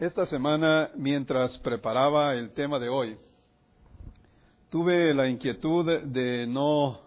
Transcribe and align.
Esta 0.00 0.24
semana, 0.24 0.90
mientras 0.94 1.58
preparaba 1.58 2.32
el 2.32 2.54
tema 2.54 2.78
de 2.78 2.88
hoy, 2.88 3.18
tuve 4.70 5.12
la 5.12 5.28
inquietud 5.28 6.04
de 6.04 6.46
no 6.46 7.02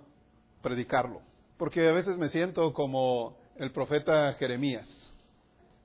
predicarlo, 0.62 1.24
porque 1.58 1.90
a 1.90 1.92
veces 1.92 2.18
me 2.18 2.30
siento 2.30 2.72
como 2.72 3.36
el 3.56 3.72
profeta 3.72 4.32
Jeremías. 4.34 5.12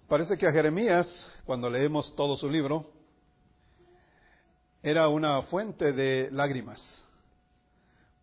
Parece 0.06 0.36
que 0.36 0.46
a 0.46 0.52
Jeremías, 0.52 1.32
cuando 1.46 1.70
leemos 1.70 2.14
todo 2.14 2.36
su 2.36 2.46
libro, 2.50 2.84
era 4.82 5.08
una 5.08 5.40
fuente 5.40 5.94
de 5.94 6.28
lágrimas, 6.30 7.08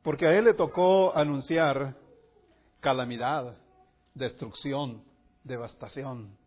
porque 0.04 0.27
a 0.27 0.38
él 0.38 0.45
le 0.45 0.54
tocó 0.54 1.11
anunciar 1.17 1.95
calamidad, 2.81 3.57
destrucción, 4.13 5.04
devastación 5.43 6.38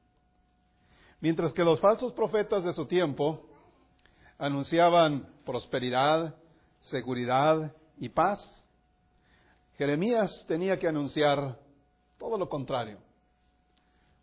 Mientras 1.20 1.52
que 1.52 1.64
los 1.64 1.80
falsos 1.80 2.12
profetas 2.12 2.64
de 2.64 2.72
su 2.72 2.86
tiempo 2.86 3.44
anunciaban 4.38 5.28
prosperidad, 5.44 6.36
seguridad 6.78 7.74
y 7.98 8.08
paz, 8.08 8.64
Jeremías 9.76 10.44
tenía 10.46 10.78
que 10.78 10.88
anunciar 10.88 11.58
todo 12.18 12.38
lo 12.38 12.48
contrario. 12.48 12.98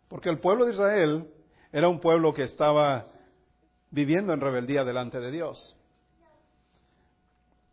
Porque 0.08 0.28
el 0.28 0.38
pueblo 0.38 0.64
de 0.64 0.72
Israel 0.72 1.30
era 1.72 1.88
un 1.88 2.00
pueblo 2.00 2.32
que 2.32 2.44
estaba 2.44 3.06
viviendo 3.90 4.32
en 4.32 4.40
rebeldía 4.40 4.84
delante 4.84 5.20
de 5.20 5.30
Dios. 5.30 5.76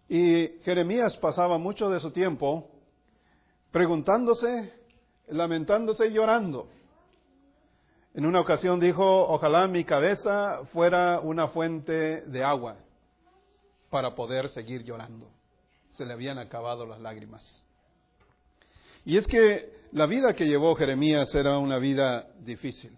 Y 0.09 0.59
Jeremías 0.63 1.17
pasaba 1.17 1.57
mucho 1.57 1.89
de 1.89 1.99
su 1.99 2.11
tiempo 2.11 2.69
preguntándose, 3.71 4.73
lamentándose 5.27 6.07
y 6.07 6.13
llorando. 6.13 6.67
En 8.15 8.27
una 8.27 8.41
ocasión 8.41 8.79
dijo, 8.79 9.27
ojalá 9.27 9.67
mi 9.67 9.83
cabeza 9.85 10.65
fuera 10.71 11.19
una 11.19 11.47
fuente 11.47 12.21
de 12.21 12.43
agua 12.43 12.75
para 13.89 14.13
poder 14.13 14.49
seguir 14.49 14.83
llorando. 14.83 15.27
Se 15.89 16.05
le 16.05 16.13
habían 16.13 16.37
acabado 16.37 16.85
las 16.85 16.99
lágrimas. 16.99 17.63
Y 19.03 19.17
es 19.17 19.25
que 19.25 19.81
la 19.91 20.05
vida 20.05 20.35
que 20.35 20.45
llevó 20.45 20.75
Jeremías 20.75 21.33
era 21.33 21.57
una 21.57 21.79
vida 21.79 22.27
difícil, 22.39 22.95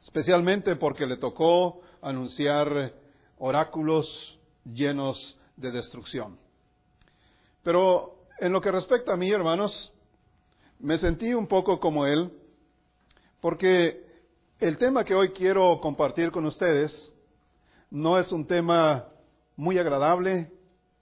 especialmente 0.00 0.76
porque 0.76 1.06
le 1.06 1.16
tocó 1.16 1.80
anunciar 2.00 2.92
oráculos 3.38 4.38
llenos 4.64 5.36
de 5.56 5.72
destrucción. 5.72 6.38
Pero 7.64 8.16
en 8.38 8.52
lo 8.52 8.60
que 8.60 8.70
respecta 8.70 9.12
a 9.12 9.16
mí, 9.16 9.28
hermanos, 9.30 9.92
me 10.78 10.98
sentí 10.98 11.34
un 11.34 11.48
poco 11.48 11.80
como 11.80 12.06
él, 12.06 12.30
porque 13.40 14.05
el 14.58 14.78
tema 14.78 15.04
que 15.04 15.14
hoy 15.14 15.30
quiero 15.30 15.80
compartir 15.80 16.30
con 16.30 16.46
ustedes 16.46 17.12
no 17.90 18.18
es 18.18 18.32
un 18.32 18.46
tema 18.46 19.06
muy 19.54 19.78
agradable, 19.78 20.50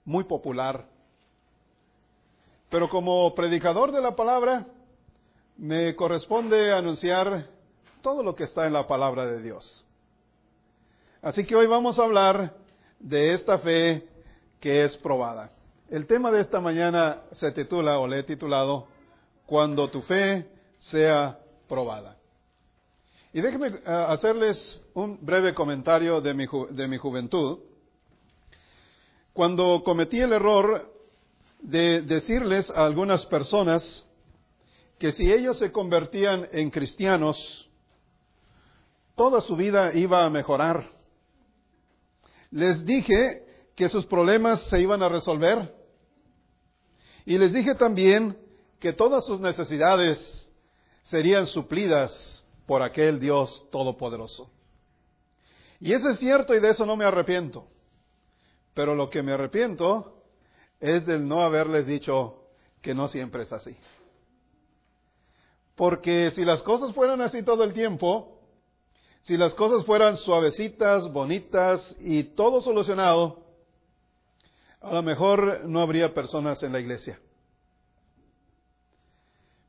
muy 0.03 0.25
popular, 0.25 0.85
pero 2.69 2.89
como 2.89 3.33
predicador 3.33 3.91
de 3.91 4.01
la 4.01 4.15
palabra 4.15 4.67
me 5.57 5.95
corresponde 5.95 6.73
anunciar 6.73 7.47
todo 8.01 8.23
lo 8.23 8.35
que 8.35 8.43
está 8.43 8.67
en 8.67 8.73
la 8.73 8.87
palabra 8.87 9.25
de 9.25 9.41
Dios. 9.41 9.85
Así 11.21 11.45
que 11.45 11.55
hoy 11.55 11.65
vamos 11.65 11.97
a 11.97 12.03
hablar 12.03 12.53
de 12.99 13.33
esta 13.33 13.57
fe 13.57 14.07
que 14.59 14.83
es 14.83 14.97
probada. 14.97 15.49
El 15.89 16.07
tema 16.07 16.29
de 16.29 16.41
esta 16.41 16.59
mañana 16.59 17.21
se 17.31 17.51
titula 17.51 17.99
o 17.99 18.07
le 18.07 18.19
he 18.19 18.23
titulado 18.23 18.87
Cuando 19.45 19.89
tu 19.89 20.01
fe 20.01 20.45
sea 20.77 21.39
probada. 21.67 22.17
Y 23.35 23.41
déjenme 23.41 23.67
eh, 23.67 23.81
hacerles 23.85 24.81
un 24.93 25.19
breve 25.19 25.53
comentario 25.53 26.21
de 26.21 26.33
mi, 26.33 26.47
de 26.69 26.87
mi 26.87 26.95
juventud. 26.95 27.59
Cuando 29.33 29.83
cometí 29.83 30.21
el 30.21 30.31
error 30.31 30.89
de 31.59 32.01
decirles 32.01 32.71
a 32.71 32.85
algunas 32.85 33.25
personas 33.25 34.05
que 34.97 35.11
si 35.11 35.29
ellos 35.29 35.57
se 35.57 35.73
convertían 35.73 36.47
en 36.53 36.69
cristianos, 36.71 37.69
toda 39.17 39.41
su 39.41 39.57
vida 39.57 39.93
iba 39.93 40.23
a 40.23 40.29
mejorar. 40.29 40.89
Les 42.51 42.85
dije 42.85 43.43
que 43.75 43.89
sus 43.89 44.05
problemas 44.05 44.61
se 44.61 44.79
iban 44.79 45.03
a 45.03 45.09
resolver. 45.09 45.75
Y 47.25 47.37
les 47.37 47.51
dije 47.51 47.75
también 47.75 48.37
que 48.79 48.93
todas 48.93 49.25
sus 49.25 49.41
necesidades 49.41 50.49
serían 51.01 51.45
suplidas 51.47 52.44
por 52.65 52.81
aquel 52.81 53.19
Dios 53.19 53.67
todopoderoso. 53.71 54.49
Y 55.79 55.93
eso 55.93 56.09
es 56.09 56.17
cierto 56.17 56.55
y 56.55 56.59
de 56.59 56.69
eso 56.69 56.85
no 56.85 56.95
me 56.95 57.05
arrepiento. 57.05 57.67
Pero 58.73 58.95
lo 58.95 59.09
que 59.09 59.23
me 59.23 59.33
arrepiento 59.33 60.15
es 60.79 61.05
del 61.05 61.27
no 61.27 61.41
haberles 61.41 61.87
dicho 61.87 62.43
que 62.81 62.93
no 62.93 63.07
siempre 63.07 63.43
es 63.43 63.53
así. 63.53 63.75
Porque 65.75 66.31
si 66.31 66.45
las 66.45 66.63
cosas 66.63 66.93
fueran 66.93 67.21
así 67.21 67.43
todo 67.43 67.63
el 67.63 67.73
tiempo, 67.73 68.39
si 69.21 69.37
las 69.37 69.53
cosas 69.53 69.85
fueran 69.85 70.17
suavecitas, 70.17 71.11
bonitas 71.11 71.95
y 71.99 72.23
todo 72.23 72.61
solucionado, 72.61 73.43
a 74.81 74.93
lo 74.93 75.03
mejor 75.03 75.65
no 75.65 75.81
habría 75.81 76.13
personas 76.13 76.61
en 76.63 76.71
la 76.71 76.79
iglesia. 76.79 77.19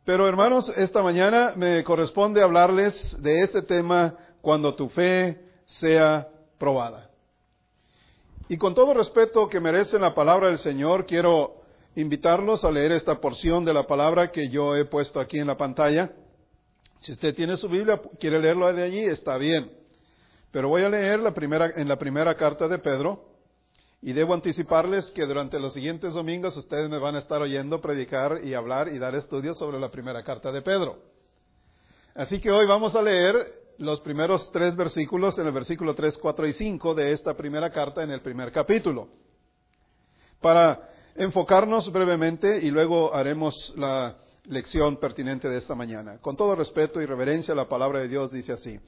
Pero 0.07 0.29
hermanos, 0.29 0.73
esta 0.77 1.03
mañana 1.03 1.55
me 1.57 1.83
corresponde 1.83 2.41
hablarles 2.41 3.21
de 3.21 3.43
este 3.43 3.61
tema 3.63 4.15
cuando 4.41 4.73
tu 4.73 4.89
fe 4.89 5.41
sea 5.65 6.29
probada. 6.59 7.11
Y 8.49 8.57
con 8.57 8.73
todo 8.73 8.95
respeto 8.95 9.49
que 9.49 9.59
merece 9.59 9.99
la 9.99 10.15
palabra 10.15 10.47
del 10.47 10.59
Señor, 10.59 11.07
quiero 11.07 11.57
invitarlos 11.97 12.65
a 12.65 12.71
leer 12.71 12.93
esta 12.93 13.21
porción 13.21 13.65
de 13.65 13.75
la 13.75 13.89
palabra 13.89 14.31
que 14.31 14.49
yo 14.49 14.77
he 14.77 14.85
puesto 14.85 15.19
aquí 15.19 15.41
en 15.41 15.49
la 15.49 15.57
pantalla. 15.57 16.13
Si 17.01 17.11
usted 17.11 17.35
tiene 17.35 17.57
su 17.57 17.69
Biblia, 17.69 18.01
quiere 18.21 18.39
leerlo 18.39 18.73
de 18.73 18.85
allí, 18.85 19.01
está 19.01 19.37
bien. 19.39 19.73
Pero 20.53 20.69
voy 20.69 20.85
a 20.85 20.89
leer 20.89 21.19
la 21.19 21.35
primera, 21.35 21.73
en 21.75 21.89
la 21.89 21.97
primera 21.97 22.37
carta 22.37 22.69
de 22.69 22.79
Pedro, 22.79 23.25
y 24.03 24.13
debo 24.13 24.35
anticiparles 24.35 25.11
que 25.11 25.27
durante 25.27 25.59
los 25.59 25.73
siguientes 25.73 26.15
domingos 26.15 26.57
ustedes 26.57 26.89
me 26.89 26.99
van 26.99 27.17
a 27.17 27.19
estar 27.19 27.41
oyendo 27.41 27.81
predicar 27.81 28.41
y 28.45 28.55
hablar 28.55 28.89
y 28.89 28.99
dar 28.99 29.15
estudios 29.15 29.59
sobre 29.59 29.81
la 29.81 29.91
primera 29.91 30.23
carta 30.23 30.53
de 30.53 30.63
Pedro. 30.63 30.99
Así 32.15 32.41
que 32.41 32.51
hoy 32.51 32.67
vamos 32.67 32.95
a 32.97 33.03
leer 33.03 33.35
los 33.79 34.01
primeros 34.01 34.51
tres 34.53 34.75
versículos 34.75 35.39
en 35.39 35.47
el 35.47 35.53
versículo 35.53 35.95
3, 35.95 36.19
4 36.19 36.47
y 36.47 36.53
5 36.53 36.95
de 36.95 37.13
esta 37.13 37.37
primera 37.37 37.71
carta 37.71 38.03
en 38.03 38.11
el 38.11 38.23
primer 38.23 38.53
capítulo. 38.53 39.09
Para 40.41 40.89
enfocarnos 41.15 41.91
brevemente 41.93 42.59
y 42.63 42.71
luego 42.71 43.15
haremos 43.15 43.73
la 43.77 44.17
lección 44.45 44.97
pertinente 44.99 45.49
de 45.49 45.59
esta 45.59 45.75
mañana. 45.75 46.19
Con 46.19 46.37
todo 46.37 46.55
respeto 46.55 47.01
y 47.01 47.07
reverencia, 47.07 47.55
la 47.55 47.69
palabra 47.69 48.01
de 48.01 48.09
Dios 48.09 48.33
dice 48.33 48.53
así. 48.53 48.79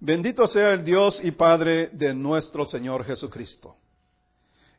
Bendito 0.00 0.46
sea 0.46 0.72
el 0.72 0.84
Dios 0.84 1.20
y 1.22 1.30
Padre 1.30 1.88
de 1.92 2.14
nuestro 2.14 2.66
Señor 2.66 3.04
Jesucristo, 3.04 3.76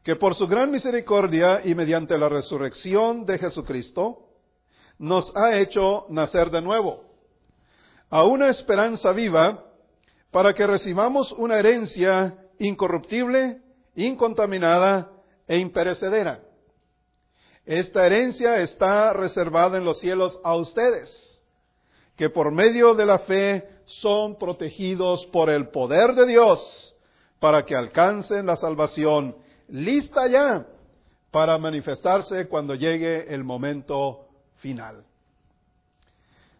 que 0.04 0.16
por 0.16 0.36
su 0.36 0.48
gran 0.48 0.72
misericordia 0.72 1.62
y 1.64 1.74
mediante 1.74 2.18
la 2.18 2.30
resurrección 2.30 3.26
de 3.26 3.40
Jesucristo, 3.40 4.30
nos 5.00 5.36
ha 5.36 5.58
hecho 5.58 6.06
nacer 6.10 6.50
de 6.52 6.62
nuevo, 6.62 7.04
a 8.10 8.24
una 8.24 8.50
esperanza 8.50 9.12
viva, 9.12 9.64
para 10.32 10.54
que 10.54 10.68
recibamos 10.68 11.32
una 11.32 11.58
herencia 11.58 12.38
incorruptible, 12.60 13.62
incontaminada 13.96 15.12
e 15.48 15.58
imperecedera. 15.58 16.42
Esta 17.66 18.06
herencia 18.06 18.58
está 18.58 19.14
reservada 19.14 19.78
en 19.78 19.86
los 19.86 20.00
cielos 20.00 20.40
a 20.44 20.56
ustedes, 20.56 21.44
que 22.16 22.30
por 22.30 22.52
medio 22.52 22.94
de 22.94 23.06
la 23.06 23.20
fe 23.20 23.75
son 23.86 24.38
protegidos 24.38 25.26
por 25.28 25.50
el 25.50 25.70
poder 25.70 26.16
de 26.16 26.26
Dios 26.26 26.96
para 27.40 27.66
que 27.66 27.76
alcancen 27.76 28.46
la 28.46 28.56
salvación 28.56 29.36
lista 29.68 30.28
ya 30.28 30.66
para 31.32 31.58
manifestarse 31.58 32.48
cuando 32.48 32.76
llegue 32.76 33.34
el 33.34 33.44
momento 33.44 34.28
final. 34.58 35.04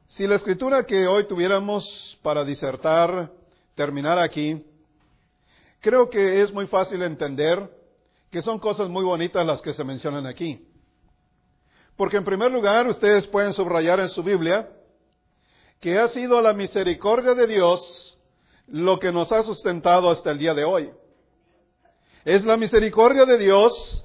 Si 0.08 0.28
la 0.28 0.36
escritura 0.36 0.86
que 0.86 1.08
hoy 1.08 1.26
tuviéramos 1.26 2.18
para 2.22 2.44
disertar 2.44 3.32
terminar 3.74 4.20
aquí, 4.20 4.64
creo 5.82 6.10
que 6.10 6.42
es 6.42 6.54
muy 6.54 6.68
fácil 6.68 7.02
entender 7.02 7.70
que 8.30 8.42
son 8.42 8.60
cosas 8.60 8.90
muy 8.90 9.04
bonitas 9.04 9.46
las 9.46 9.62
que 9.62 9.74
se 9.74 9.84
mencionan 9.84 10.28
aquí. 10.28 10.68
Porque 11.96 12.18
en 12.18 12.26
primer 12.26 12.52
lugar, 12.52 12.88
ustedes 12.88 13.26
pueden 13.28 13.54
subrayar 13.54 14.00
en 14.00 14.10
su 14.10 14.22
Biblia 14.22 14.70
que 15.86 16.00
ha 16.00 16.08
sido 16.08 16.42
la 16.42 16.54
misericordia 16.54 17.36
de 17.36 17.46
Dios 17.46 18.18
lo 18.66 18.98
que 18.98 19.12
nos 19.12 19.32
ha 19.32 19.44
sustentado 19.44 20.10
hasta 20.10 20.32
el 20.32 20.40
día 20.40 20.56
de 20.56 20.64
hoy. 20.64 20.90
Es 22.24 22.44
la 22.44 22.58
misericordia 22.58 23.24
de 23.24 23.38
Dios 23.38 24.04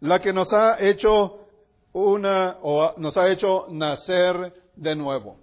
la 0.00 0.20
que 0.20 0.34
nos 0.34 0.52
ha 0.52 0.78
hecho 0.78 1.46
una 1.94 2.58
o 2.60 2.92
nos 2.98 3.16
ha 3.16 3.30
hecho 3.30 3.64
nacer 3.70 4.52
de 4.76 4.94
nuevo. 4.94 5.38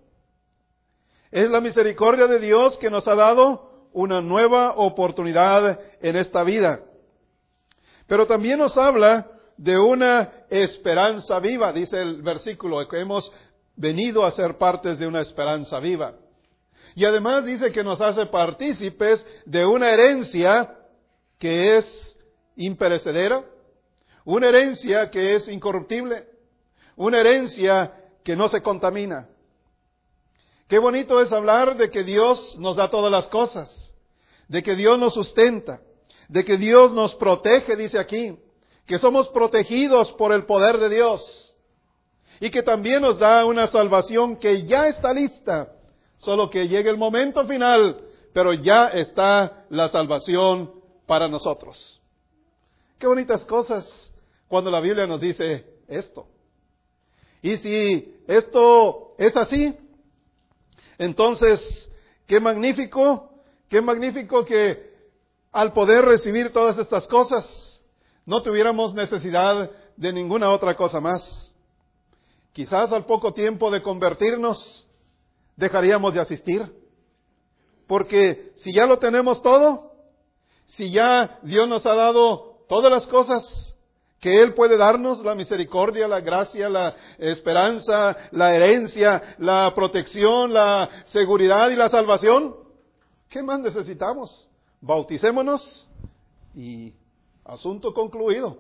Es 1.32 1.50
la 1.50 1.60
misericordia 1.60 2.28
de 2.28 2.38
Dios 2.38 2.78
que 2.78 2.92
nos 2.92 3.08
ha 3.08 3.16
dado 3.16 3.90
una 3.92 4.22
nueva 4.22 4.74
oportunidad 4.76 5.80
en 6.02 6.16
esta 6.18 6.44
vida. 6.44 6.82
Pero 8.06 8.28
también 8.28 8.60
nos 8.60 8.78
habla 8.78 9.26
de 9.58 9.76
una 9.76 10.46
esperanza 10.52 11.40
viva, 11.40 11.74
dice 11.74 12.00
el 12.00 12.22
versículo, 12.22 12.88
que 12.88 13.00
hemos 13.00 13.34
venido 13.80 14.26
a 14.26 14.32
ser 14.32 14.58
partes 14.58 15.00
de 15.00 15.08
una 15.08 15.22
esperanza 15.22 15.80
viva. 15.80 16.16
Y 16.96 17.06
además 17.06 17.46
dice 17.46 17.72
que 17.72 17.84
nos 17.84 18.02
hace 18.02 18.26
partícipes 18.26 19.26
de 19.46 19.66
una 19.66 19.90
herencia 19.90 20.78
que 21.38 21.78
es 21.78 22.18
imperecedera, 22.58 23.46
una 24.26 24.50
herencia 24.50 25.10
que 25.10 25.36
es 25.36 25.48
incorruptible, 25.48 26.28
una 26.98 27.22
herencia 27.22 27.94
que 28.22 28.36
no 28.36 28.50
se 28.50 28.62
contamina. 28.62 29.30
Qué 30.68 30.78
bonito 30.78 31.22
es 31.22 31.32
hablar 31.32 31.78
de 31.78 31.90
que 31.90 32.04
Dios 32.04 32.58
nos 32.60 32.76
da 32.76 32.90
todas 32.90 33.12
las 33.12 33.30
cosas, 33.30 33.96
de 34.50 34.62
que 34.62 34.76
Dios 34.76 35.00
nos 35.00 35.14
sustenta, 35.14 35.82
de 36.28 36.44
que 36.44 36.58
Dios 36.58 36.92
nos 36.92 37.16
protege, 37.16 37.78
dice 37.78 37.98
aquí, 37.98 38.38
que 38.86 39.00
somos 39.00 39.30
protegidos 39.30 40.12
por 40.12 40.34
el 40.34 40.46
poder 40.46 40.80
de 40.80 40.90
Dios 40.90 41.49
y 42.40 42.50
que 42.50 42.64
también 42.64 43.02
nos 43.02 43.20
da 43.20 43.46
una 43.46 43.68
salvación 43.68 44.38
que 44.38 44.64
ya 44.64 44.88
está 44.88 45.14
lista, 45.14 45.74
solo 46.18 46.50
que 46.50 46.68
llegue 46.68 46.90
el 46.90 46.98
momento 46.98 47.46
final, 47.46 48.02
pero 48.34 48.54
ya 48.54 48.88
está 48.88 49.66
la 49.70 49.88
salvación 49.88 50.72
para 51.06 51.28
nosotros. 51.28 52.02
Qué 52.98 53.08
bonitas 53.08 53.46
cosas 53.46 54.12
cuando 54.48 54.72
la 54.72 54.80
Biblia 54.80 55.08
nos 55.08 55.22
dice 55.22 55.66
esto. 55.88 56.28
Y 57.42 57.58
si 57.58 58.22
esto 58.28 59.16
es 59.18 59.36
así, 59.38 59.78
entonces, 60.98 61.90
qué 62.28 62.40
magnífico, 62.40 63.32
qué 63.70 63.82
magnífico 63.82 64.44
que 64.44 64.90
al 65.52 65.74
poder 65.74 66.06
recibir 66.06 66.52
todas 66.52 66.78
estas 66.78 67.08
cosas, 67.08 67.84
no 68.26 68.42
tuviéramos 68.42 68.94
necesidad 68.94 69.72
de 69.96 70.14
ninguna 70.14 70.52
otra 70.52 70.76
cosa 70.76 71.00
más. 71.00 71.49
Quizás 72.54 72.92
al 72.92 73.06
poco 73.06 73.34
tiempo 73.34 73.70
de 73.72 73.82
convertirnos, 73.82 74.88
dejaríamos 75.56 76.14
de 76.14 76.22
asistir. 76.22 76.74
Porque 77.88 78.54
si 78.56 78.74
ya 78.74 78.86
lo 78.86 79.00
tenemos 79.00 79.42
todo, 79.42 79.94
si 80.66 80.92
ya 80.92 81.40
Dios 81.42 81.68
nos 81.68 81.86
ha 81.86 81.96
dado 81.96 82.66
todas 82.68 82.92
las 82.92 83.08
cosas, 83.08 83.78
que 84.20 84.42
Él 84.42 84.54
puede 84.54 84.78
darnos 84.78 85.24
la 85.24 85.34
misericordia, 85.34 86.08
la 86.08 86.20
gracia, 86.20 86.70
la 86.70 86.96
esperanza, 87.18 88.16
la 88.32 88.54
herencia, 88.54 89.36
la 89.38 89.72
protección, 89.74 90.54
la 90.54 90.90
seguridad 91.06 91.70
y 91.70 91.76
la 91.76 91.90
salvación. 91.90 92.56
¿Qué 93.30 93.42
más 93.42 93.60
necesitamos? 93.60 94.50
Bauticémonos 94.82 95.90
y 96.54 96.94
asunto 97.46 97.94
concluido. 97.94 98.58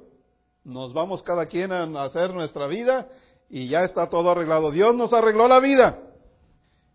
Nos 0.64 0.94
vamos 0.94 1.24
cada 1.24 1.46
quien 1.48 1.72
a 1.72 2.04
hacer 2.04 2.34
nuestra 2.34 2.68
vida 2.68 3.10
y 3.50 3.68
ya 3.68 3.84
está 3.84 4.08
todo 4.10 4.32
arreglado. 4.32 4.72
Dios 4.72 4.96
nos 4.96 5.14
arregló 5.14 5.48
la 5.48 5.60
vida. 5.60 6.00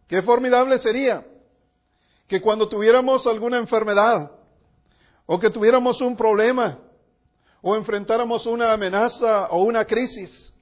Qué 0.07 0.23
formidable 0.23 0.79
sería 0.79 1.27
que 2.29 2.41
cuando 2.41 2.69
tuviéramos 2.69 3.27
alguna 3.27 3.59
enfermedad 3.59 4.33
o 5.27 5.39
que 5.39 5.51
tuviéramos 5.51 6.01
un 6.01 6.17
problema, 6.17 6.79
o 7.67 7.77
enfrentáramos 7.77 8.47
una 8.47 8.73
amenaza 8.75 9.49
o 9.51 9.63
una 9.63 9.87
crisis. 9.87 10.55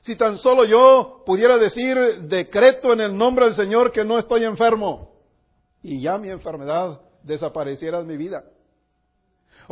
Si 0.00 0.16
tan 0.16 0.36
solo 0.36 0.64
yo 0.64 1.22
pudiera 1.24 1.58
decir 1.58 1.96
decreto 2.22 2.92
en 2.92 3.00
el 3.00 3.16
nombre 3.16 3.44
del 3.44 3.54
Señor 3.54 3.92
que 3.92 4.04
no 4.04 4.18
estoy 4.18 4.44
enfermo 4.44 5.12
y 5.80 6.00
ya 6.00 6.18
mi 6.18 6.28
enfermedad 6.28 7.00
desapareciera 7.22 8.00
de 8.00 8.04
mi 8.04 8.16
vida. 8.16 8.44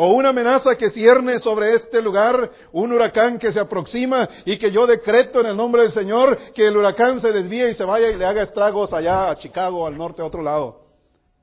O 0.02 0.14
una 0.14 0.30
amenaza 0.30 0.76
que 0.76 0.88
cierne 0.88 1.38
sobre 1.40 1.74
este 1.74 2.00
lugar, 2.00 2.50
un 2.72 2.90
huracán 2.90 3.38
que 3.38 3.52
se 3.52 3.60
aproxima 3.60 4.26
y 4.46 4.58
que 4.58 4.70
yo 4.70 4.86
decreto 4.86 5.40
en 5.40 5.48
el 5.48 5.56
nombre 5.58 5.82
del 5.82 5.90
Señor 5.90 6.38
que 6.54 6.68
el 6.68 6.78
huracán 6.78 7.20
se 7.20 7.30
desvíe 7.30 7.68
y 7.68 7.74
se 7.74 7.84
vaya 7.84 8.08
y 8.08 8.16
le 8.16 8.24
haga 8.24 8.40
estragos 8.40 8.94
allá 8.94 9.28
a 9.28 9.36
Chicago, 9.36 9.86
al 9.86 9.98
norte, 9.98 10.22
a 10.22 10.24
otro 10.24 10.42
lado. 10.42 10.86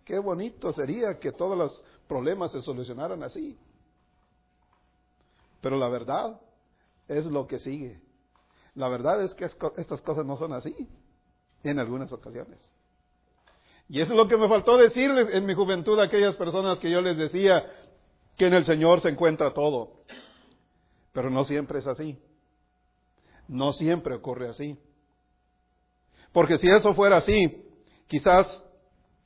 Qué 0.03 0.17
bonito 0.17 0.71
sería 0.71 1.19
que 1.19 1.33
todos 1.33 1.55
los 1.55 1.83
problemas 2.07 2.51
se 2.51 2.63
solucionaran 2.63 3.21
así. 3.21 3.55
Pero 5.61 5.77
la 5.77 5.89
verdad 5.89 6.41
es 7.07 7.27
lo 7.27 7.45
que 7.45 7.59
sigue. 7.59 8.01
La 8.73 8.89
verdad 8.89 9.21
es 9.21 9.35
que 9.35 9.45
estas 9.45 10.01
cosas 10.01 10.25
no 10.25 10.35
son 10.35 10.53
así 10.53 10.89
en 11.61 11.77
algunas 11.77 12.11
ocasiones. 12.11 12.73
Y 13.89 14.01
eso 14.01 14.13
es 14.13 14.17
lo 14.17 14.27
que 14.27 14.35
me 14.35 14.49
faltó 14.49 14.77
decirles 14.77 15.29
en 15.31 15.45
mi 15.45 15.53
juventud 15.53 15.99
a 15.99 16.05
aquellas 16.05 16.35
personas 16.35 16.79
que 16.79 16.89
yo 16.89 17.01
les 17.01 17.17
decía 17.17 17.65
que 18.37 18.45
en 18.45 18.53
el 18.53 18.65
Señor 18.65 19.01
se 19.01 19.09
encuentra 19.09 19.53
todo. 19.53 20.03
Pero 21.11 21.29
no 21.29 21.43
siempre 21.43 21.79
es 21.79 21.87
así. 21.87 22.17
No 23.47 23.73
siempre 23.73 24.15
ocurre 24.15 24.49
así. 24.49 24.77
Porque 26.31 26.57
si 26.57 26.67
eso 26.67 26.93
fuera 26.93 27.17
así, 27.17 27.65
quizás 28.05 28.63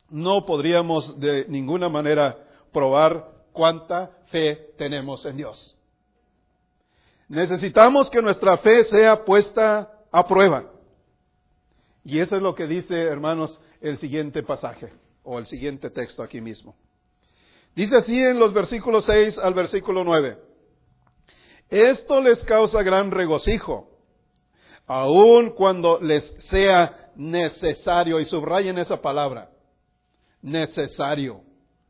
no 0.10 0.46
podríamos 0.46 1.20
de 1.20 1.46
ninguna 1.50 1.90
manera 1.90 2.38
probar 2.72 3.30
cuánta 3.52 4.12
fe 4.28 4.74
tenemos 4.78 5.26
en 5.26 5.38
Dios. 5.38 5.76
Necesitamos 7.28 8.10
que 8.10 8.22
nuestra 8.22 8.58
fe 8.58 8.84
sea 8.86 9.26
puesta 9.26 9.92
a 10.12 10.28
prueba. 10.28 10.72
Y 12.04 12.20
eso 12.20 12.36
es 12.36 12.42
lo 12.42 12.56
que 12.56 12.68
dice, 12.68 13.02
hermanos, 13.02 13.60
el 13.82 13.98
siguiente 13.98 14.44
pasaje 14.44 14.94
o 15.24 15.40
el 15.40 15.46
siguiente 15.46 15.90
texto 15.90 16.24
aquí 16.24 16.42
mismo. 16.42 16.76
Dice 17.76 17.98
así 17.98 18.20
en 18.20 18.38
los 18.38 18.54
versículos 18.54 19.06
6 19.06 19.40
al 19.40 19.54
versículo 19.54 20.04
9. 20.04 20.38
Esto 21.70 22.20
les 22.20 22.44
causa 22.44 22.84
gran 22.84 23.12
regocijo, 23.12 23.90
aun 24.88 25.52
cuando 25.52 26.00
les 26.02 26.36
sea 26.40 27.12
necesario, 27.16 28.20
y 28.20 28.26
subrayen 28.26 28.78
esa 28.78 29.02
palabra, 29.02 29.50
necesario. 30.42 31.44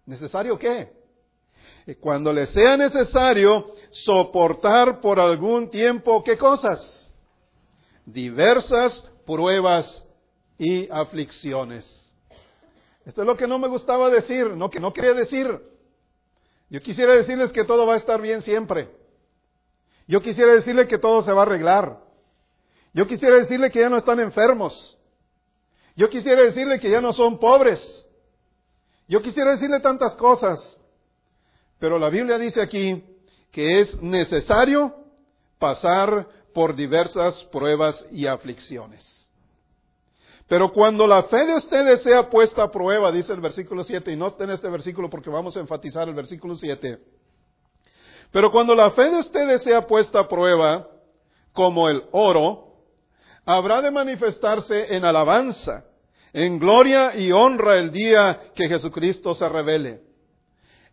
¿Necesario 0.06 0.58
qué? 0.58 1.02
cuando 2.00 2.32
les 2.32 2.50
sea 2.50 2.78
necesario 2.78 3.74
soportar 3.90 5.02
por 5.02 5.20
algún 5.20 5.70
tiempo, 5.70 6.24
¿qué 6.24 6.38
cosas? 6.38 7.14
Diversas 8.06 9.02
pruebas 9.26 10.06
y 10.58 10.90
aflicciones. 10.90 12.16
Esto 13.06 13.22
es 13.22 13.28
lo 13.28 13.36
que 13.36 13.48
no 13.48 13.58
me 13.58 13.68
gustaba 13.68 14.10
decir, 14.10 14.56
no 14.56 14.70
que 14.70 14.80
no 14.80 14.94
quería 14.94 15.14
decir. 15.14 15.71
Yo 16.72 16.80
quisiera 16.80 17.14
decirles 17.14 17.52
que 17.52 17.66
todo 17.66 17.86
va 17.86 17.96
a 17.96 17.98
estar 17.98 18.22
bien 18.22 18.42
siempre. 18.42 18.90
Yo 20.08 20.22
quisiera 20.22 20.54
decirles 20.54 20.88
que 20.88 20.98
todo 20.98 21.22
se 21.22 21.34
va 21.34 21.42
a 21.42 21.46
arreglar. 21.46 22.00
Yo 22.94 23.06
quisiera 23.08 23.36
decirle 23.36 23.70
que 23.70 23.82
ya 23.82 23.90
no 23.90 23.98
están 23.98 24.22
enfermos. 24.22 24.98
Yo 25.98 26.10
quisiera 26.10 26.42
decirle 26.42 26.80
que 26.80 26.90
ya 26.90 27.02
no 27.02 27.12
son 27.12 27.40
pobres. 27.40 28.08
Yo 29.10 29.22
quisiera 29.22 29.52
decirle 29.52 29.82
tantas 29.82 30.16
cosas. 30.16 30.80
Pero 31.78 32.00
la 32.00 32.10
Biblia 32.10 32.38
dice 32.38 32.62
aquí 32.62 33.04
que 33.52 33.82
es 33.82 34.02
necesario 34.02 34.96
pasar 35.60 36.26
por 36.54 36.74
diversas 36.74 37.44
pruebas 37.52 38.06
y 38.12 38.28
aflicciones. 38.28 39.21
Pero 40.52 40.74
cuando 40.74 41.08
la 41.08 41.24
fe 41.24 41.46
de 41.46 41.56
ustedes 41.56 42.04
sea 42.04 42.30
puesta 42.30 42.64
a 42.64 42.72
prueba, 42.72 43.10
dice 43.10 43.32
el 43.32 43.40
versículo 43.40 43.86
7, 43.86 44.12
y 44.12 44.18
noten 44.18 44.50
este 44.50 44.68
versículo 44.68 45.10
porque 45.10 45.30
vamos 45.30 45.56
a 45.56 45.62
enfatizar 45.62 46.10
el 46.10 46.14
versículo 46.14 46.56
7. 46.56 47.00
Pero 48.32 48.52
cuando 48.52 48.76
la 48.76 48.92
fe 48.92 49.10
de 49.10 49.20
ustedes 49.20 49.62
sea 49.62 49.88
puesta 49.88 50.20
a 50.20 50.28
prueba, 50.28 50.90
como 51.54 51.88
el 51.88 52.04
oro, 52.12 52.74
habrá 53.46 53.82
de 53.82 53.92
manifestarse 53.92 54.94
en 54.94 55.06
alabanza, 55.06 55.86
en 56.34 56.60
gloria 56.60 57.16
y 57.16 57.32
honra 57.32 57.78
el 57.78 57.94
día 57.94 58.52
que 58.54 58.68
Jesucristo 58.68 59.34
se 59.34 59.48
revele 59.48 60.02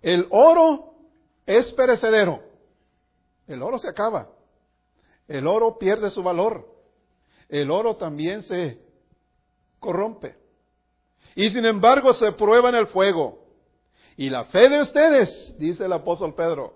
el 0.02 0.28
oro 0.30 0.94
es 1.44 1.72
perecedero. 1.72 2.44
El 3.48 3.60
oro 3.60 3.78
se 3.78 3.88
acaba. 3.88 4.28
El 5.26 5.48
oro 5.48 5.76
pierde 5.78 6.10
su 6.10 6.22
valor. 6.22 6.64
El 7.48 7.72
oro 7.72 7.96
también 7.96 8.42
se 8.42 8.87
corrompe. 9.80 10.36
Y 11.34 11.50
sin 11.50 11.64
embargo 11.64 12.12
se 12.12 12.32
prueba 12.32 12.68
en 12.68 12.74
el 12.74 12.86
fuego. 12.86 13.44
Y 14.16 14.30
la 14.30 14.44
fe 14.46 14.68
de 14.68 14.80
ustedes, 14.80 15.54
dice 15.58 15.84
el 15.84 15.92
apóstol 15.92 16.34
Pedro, 16.34 16.74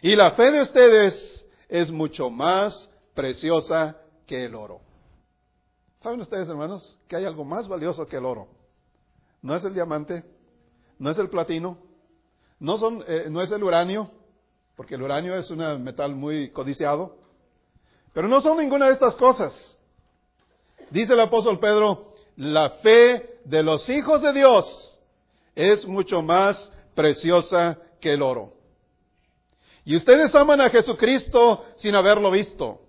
y 0.00 0.14
la 0.14 0.32
fe 0.32 0.52
de 0.52 0.60
ustedes 0.60 1.46
es 1.68 1.90
mucho 1.90 2.30
más 2.30 2.90
preciosa 3.14 3.96
que 4.26 4.44
el 4.44 4.54
oro. 4.54 4.80
¿Saben 6.00 6.20
ustedes, 6.20 6.48
hermanos, 6.48 6.98
que 7.08 7.16
hay 7.16 7.24
algo 7.24 7.44
más 7.44 7.66
valioso 7.66 8.06
que 8.06 8.16
el 8.16 8.24
oro? 8.24 8.48
No 9.42 9.56
es 9.56 9.64
el 9.64 9.74
diamante, 9.74 10.24
no 10.98 11.10
es 11.10 11.18
el 11.18 11.30
platino, 11.30 11.78
no, 12.60 12.78
son, 12.78 13.04
eh, 13.06 13.26
no 13.30 13.42
es 13.42 13.50
el 13.50 13.64
uranio, 13.64 14.10
porque 14.76 14.94
el 14.94 15.02
uranio 15.02 15.34
es 15.36 15.50
un 15.50 15.82
metal 15.82 16.14
muy 16.14 16.50
codiciado, 16.50 17.16
pero 18.12 18.28
no 18.28 18.40
son 18.40 18.58
ninguna 18.58 18.86
de 18.86 18.92
estas 18.92 19.16
cosas. 19.16 19.78
Dice 20.90 21.14
el 21.14 21.20
apóstol 21.20 21.58
Pedro, 21.58 22.13
la 22.36 22.70
fe 22.70 23.40
de 23.44 23.62
los 23.62 23.88
hijos 23.88 24.22
de 24.22 24.32
Dios 24.32 24.98
es 25.54 25.86
mucho 25.86 26.22
más 26.22 26.70
preciosa 26.94 27.78
que 28.00 28.12
el 28.12 28.22
oro. 28.22 28.54
Y 29.84 29.96
ustedes 29.96 30.34
aman 30.34 30.60
a 30.60 30.70
Jesucristo 30.70 31.64
sin 31.76 31.94
haberlo 31.94 32.30
visto. 32.30 32.80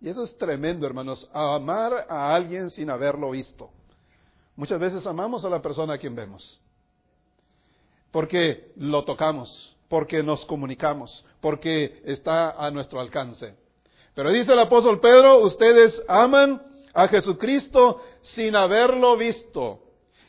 Y 0.00 0.08
eso 0.08 0.22
es 0.22 0.36
tremendo, 0.38 0.86
hermanos, 0.86 1.28
amar 1.32 2.06
a 2.08 2.34
alguien 2.34 2.70
sin 2.70 2.88
haberlo 2.88 3.30
visto. 3.30 3.70
Muchas 4.56 4.80
veces 4.80 5.06
amamos 5.06 5.44
a 5.44 5.50
la 5.50 5.60
persona 5.60 5.94
a 5.94 5.98
quien 5.98 6.14
vemos. 6.14 6.60
Porque 8.10 8.72
lo 8.76 9.04
tocamos, 9.04 9.76
porque 9.88 10.22
nos 10.22 10.44
comunicamos, 10.46 11.24
porque 11.40 12.02
está 12.04 12.50
a 12.50 12.70
nuestro 12.70 13.00
alcance. 13.00 13.54
Pero 14.14 14.32
dice 14.32 14.52
el 14.52 14.58
apóstol 14.58 15.00
Pedro, 15.00 15.38
ustedes 15.44 16.02
aman 16.08 16.62
a 16.94 17.08
Jesucristo 17.08 18.00
sin 18.20 18.56
haberlo 18.56 19.16
visto 19.16 19.82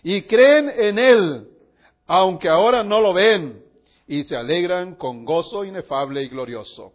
y 0.04 0.24
creen 0.24 0.70
en 0.70 1.00
Él, 1.00 1.50
aunque 2.08 2.50
ahora 2.50 2.84
no 2.84 3.02
lo 3.02 3.14
ven, 3.14 3.64
y 4.08 4.24
se 4.24 4.36
alegran 4.36 4.96
con 4.96 5.24
gozo 5.24 5.64
inefable 5.64 6.24
y 6.24 6.30
glorioso. 6.30 6.94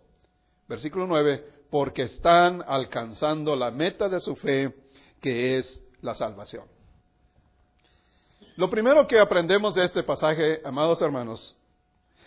Versículo 0.66 1.06
9, 1.06 1.44
porque 1.70 2.02
están 2.02 2.64
alcanzando 2.66 3.54
la 3.54 3.70
meta 3.70 4.08
de 4.08 4.18
su 4.18 4.34
fe, 4.34 4.74
que 5.20 5.56
es 5.58 5.80
la 6.02 6.14
salvación. 6.14 6.64
Lo 8.56 8.68
primero 8.68 9.06
que 9.06 9.20
aprendemos 9.20 9.74
de 9.74 9.84
este 9.84 10.02
pasaje, 10.02 10.60
amados 10.64 11.02
hermanos, 11.02 11.56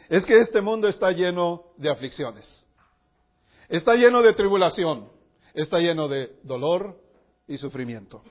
es 0.09 0.25
que 0.25 0.37
este 0.37 0.61
mundo 0.61 0.87
está 0.87 1.11
lleno 1.11 1.65
de 1.75 1.89
aflicciones. 1.89 2.65
Está 3.67 3.95
lleno 3.95 4.21
de 4.21 4.33
tribulación, 4.33 5.09
está 5.53 5.79
lleno 5.79 6.07
de 6.07 6.33
dolor 6.43 6.97
y 7.47 7.57
sufrimiento. 7.57 8.21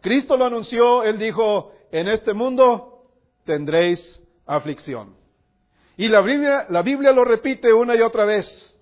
Cristo 0.00 0.36
lo 0.36 0.44
anunció, 0.44 1.02
Él 1.02 1.18
dijo, 1.18 1.72
en 1.90 2.08
este 2.08 2.34
mundo 2.34 3.06
tendréis 3.44 4.22
aflicción. 4.46 5.16
Y 5.96 6.08
la 6.08 6.20
Biblia, 6.20 6.66
la 6.68 6.82
Biblia 6.82 7.12
lo 7.12 7.24
repite 7.24 7.72
una 7.72 7.94
y 7.94 8.00
otra 8.00 8.24
vez. 8.24 8.78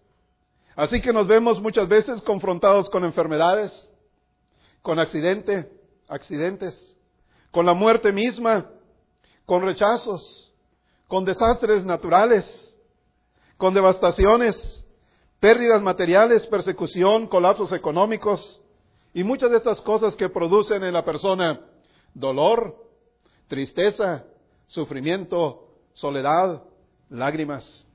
Así 0.75 1.01
que 1.01 1.13
nos 1.13 1.27
vemos 1.27 1.61
muchas 1.61 1.87
veces 1.89 2.23
confrontados 2.23 2.89
con 2.89 3.05
enfermedades, 3.05 3.93
con 4.81 4.99
accidente, 4.99 5.71
accidentes, 6.09 6.97
con 7.51 7.67
la 7.67 7.75
muerte 7.75 8.11
misma, 8.13 8.71
con 9.45 9.63
rechazos, 9.63 10.53
con 11.07 11.25
desastres 11.25 11.85
naturales, 11.85 12.77
con 13.59 13.75
devastaciones, 13.75 14.87
pérdidas 15.39 15.83
materiales, 15.83 16.47
persecución, 16.47 17.27
colapsos 17.27 17.73
económicos 17.73 18.63
y 19.15 19.25
muchas 19.25 19.51
de 19.51 19.59
estas 19.59 19.81
cosas 19.83 20.17
que 20.17 20.29
producen 20.29 20.83
en 20.83 20.93
la 20.93 21.05
persona 21.05 21.61
dolor, 22.15 22.77
tristeza, 23.47 24.25
sufrimiento, 24.67 25.69
soledad, 25.93 26.63
lágrimas. 27.11 27.87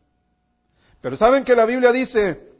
Pero 1.01 1.15
saben 1.15 1.43
que 1.43 1.55
la 1.55 1.65
Biblia 1.65 1.91
dice 1.91 2.51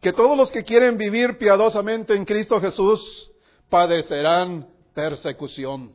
que 0.00 0.12
todos 0.12 0.36
los 0.36 0.52
que 0.52 0.64
quieren 0.64 0.98
vivir 0.98 1.38
piadosamente 1.38 2.14
en 2.14 2.24
Cristo 2.24 2.60
Jesús 2.60 3.32
padecerán 3.70 4.68
persecución. 4.94 5.92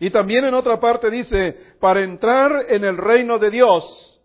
Y 0.00 0.10
también 0.10 0.44
en 0.46 0.54
otra 0.54 0.80
parte 0.80 1.10
dice, 1.10 1.74
para 1.78 2.02
entrar 2.02 2.66
en 2.68 2.84
el 2.84 2.96
reino 2.96 3.38
de 3.38 3.50
Dios, 3.50 4.20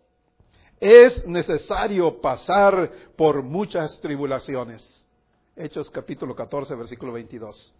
es 0.80 1.26
necesario 1.28 2.22
pasar 2.22 2.92
por 3.16 3.44
muchas 3.44 4.00
tribulaciones. 4.00 4.97
Hechos 5.60 5.90
capítulo 5.90 6.36
14, 6.36 6.76
versículo 6.76 7.14
22. 7.14 7.74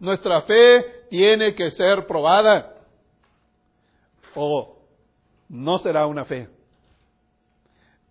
Nuestra 0.00 0.40
fe 0.40 1.04
tiene 1.10 1.54
que 1.54 1.70
ser 1.70 2.06
probada 2.06 2.74
o 4.34 4.78
no 5.50 5.76
será 5.76 6.06
una 6.06 6.24
fe. 6.24 6.48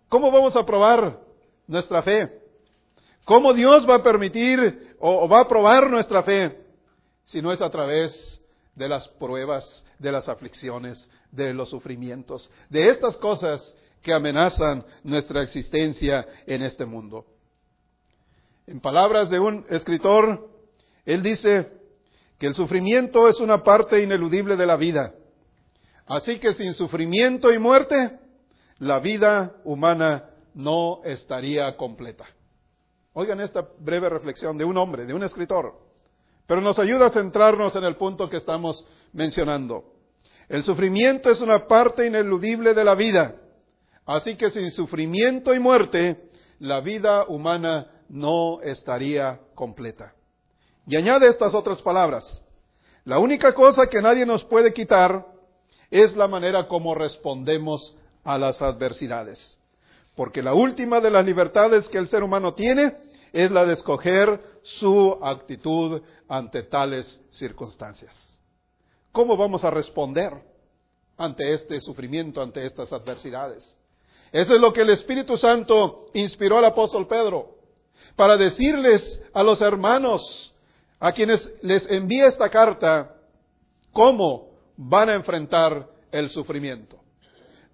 ¿Cómo 0.08 0.30
vamos 0.30 0.54
a 0.54 0.64
probar 0.64 1.18
nuestra 1.66 2.02
fe? 2.02 2.40
¿Cómo 3.24 3.52
Dios 3.52 3.88
va 3.88 3.96
a 3.96 4.02
permitir 4.02 4.96
o, 5.00 5.28
va 5.28 5.40
a 5.40 5.48
probar 5.48 5.90
nuestra 5.90 6.22
fe 6.22 6.64
si 7.24 7.42
no 7.42 7.52
es 7.52 7.60
a 7.60 7.70
través 7.70 8.40
de 8.76 8.88
las 8.88 9.08
pruebas, 9.08 9.84
de 9.98 10.12
las 10.12 10.28
aflicciones, 10.28 11.10
de 11.32 11.52
los 11.52 11.68
sufrimientos, 11.70 12.48
de 12.68 12.90
estas 12.90 13.16
cosas 13.16 13.74
que 14.02 14.14
amenazan 14.14 14.84
nuestra 15.02 15.42
existencia 15.42 16.28
en 16.46 16.62
este 16.62 16.86
mundo. 16.86 17.26
En 18.66 18.80
palabras 18.80 19.28
de 19.28 19.40
un 19.40 19.66
escritor, 19.70 20.48
él 21.04 21.22
dice 21.22 21.72
que 22.38 22.46
el 22.46 22.54
sufrimiento 22.54 23.28
es 23.28 23.40
una 23.40 23.62
parte 23.64 24.02
ineludible 24.02 24.56
de 24.56 24.66
la 24.66 24.76
vida. 24.76 25.14
Así 26.06 26.38
que 26.38 26.54
sin 26.54 26.74
sufrimiento 26.74 27.52
y 27.52 27.58
muerte, 27.58 28.18
la 28.78 29.00
vida 29.00 29.56
humana 29.64 30.30
no 30.54 31.02
estaría 31.04 31.76
completa. 31.76 32.24
Oigan 33.14 33.40
esta 33.40 33.66
breve 33.78 34.08
reflexión 34.08 34.56
de 34.56 34.64
un 34.64 34.76
hombre, 34.78 35.06
de 35.06 35.14
un 35.14 35.22
escritor, 35.22 35.74
pero 36.46 36.60
nos 36.60 36.78
ayuda 36.78 37.06
a 37.06 37.10
centrarnos 37.10 37.74
en 37.76 37.84
el 37.84 37.96
punto 37.96 38.28
que 38.28 38.36
estamos 38.36 38.86
mencionando. 39.12 39.84
El 40.48 40.62
sufrimiento 40.62 41.30
es 41.30 41.40
una 41.40 41.66
parte 41.66 42.06
ineludible 42.06 42.74
de 42.74 42.84
la 42.84 42.94
vida. 42.94 43.36
Así 44.06 44.36
que 44.36 44.50
sin 44.50 44.70
sufrimiento 44.70 45.54
y 45.54 45.60
muerte, 45.60 46.30
la 46.58 46.80
vida 46.80 47.24
humana 47.28 47.86
no 48.12 48.60
estaría 48.60 49.40
completa. 49.54 50.14
Y 50.86 50.96
añade 50.96 51.28
estas 51.28 51.54
otras 51.54 51.80
palabras. 51.80 52.44
La 53.04 53.18
única 53.18 53.54
cosa 53.54 53.86
que 53.86 54.02
nadie 54.02 54.26
nos 54.26 54.44
puede 54.44 54.74
quitar 54.74 55.26
es 55.90 56.14
la 56.14 56.28
manera 56.28 56.68
como 56.68 56.94
respondemos 56.94 57.96
a 58.22 58.36
las 58.36 58.60
adversidades. 58.60 59.58
Porque 60.14 60.42
la 60.42 60.52
última 60.52 61.00
de 61.00 61.10
las 61.10 61.24
libertades 61.24 61.88
que 61.88 61.96
el 61.96 62.06
ser 62.06 62.22
humano 62.22 62.52
tiene 62.52 62.94
es 63.32 63.50
la 63.50 63.64
de 63.64 63.72
escoger 63.72 64.38
su 64.62 65.18
actitud 65.22 66.02
ante 66.28 66.64
tales 66.64 67.18
circunstancias. 67.30 68.38
¿Cómo 69.10 69.38
vamos 69.38 69.64
a 69.64 69.70
responder 69.70 70.34
ante 71.16 71.54
este 71.54 71.80
sufrimiento, 71.80 72.42
ante 72.42 72.66
estas 72.66 72.92
adversidades? 72.92 73.78
Eso 74.32 74.54
es 74.54 74.60
lo 74.60 74.70
que 74.70 74.82
el 74.82 74.90
Espíritu 74.90 75.38
Santo 75.38 76.08
inspiró 76.12 76.58
al 76.58 76.66
apóstol 76.66 77.06
Pedro 77.06 77.61
para 78.16 78.36
decirles 78.36 79.22
a 79.32 79.42
los 79.42 79.60
hermanos 79.60 80.54
a 81.00 81.12
quienes 81.12 81.52
les 81.62 81.90
envía 81.90 82.26
esta 82.26 82.48
carta 82.48 83.16
cómo 83.92 84.50
van 84.76 85.10
a 85.10 85.14
enfrentar 85.14 85.88
el 86.10 86.28
sufrimiento, 86.28 87.00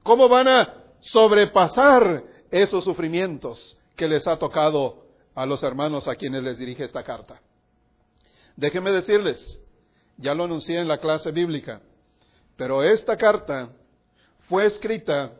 cómo 0.02 0.28
van 0.28 0.48
a 0.48 0.74
sobrepasar 1.00 2.24
esos 2.50 2.84
sufrimientos 2.84 3.76
que 3.96 4.08
les 4.08 4.26
ha 4.26 4.38
tocado 4.38 5.04
a 5.34 5.44
los 5.46 5.62
hermanos 5.62 6.08
a 6.08 6.16
quienes 6.16 6.42
les 6.42 6.58
dirige 6.58 6.84
esta 6.84 7.02
carta. 7.02 7.40
Déjenme 8.56 8.90
decirles, 8.90 9.62
ya 10.16 10.34
lo 10.34 10.44
anuncié 10.44 10.80
en 10.80 10.88
la 10.88 10.98
clase 10.98 11.30
bíblica, 11.30 11.80
pero 12.56 12.82
esta 12.82 13.16
carta 13.16 13.70
fue 14.48 14.66
escrita 14.66 15.32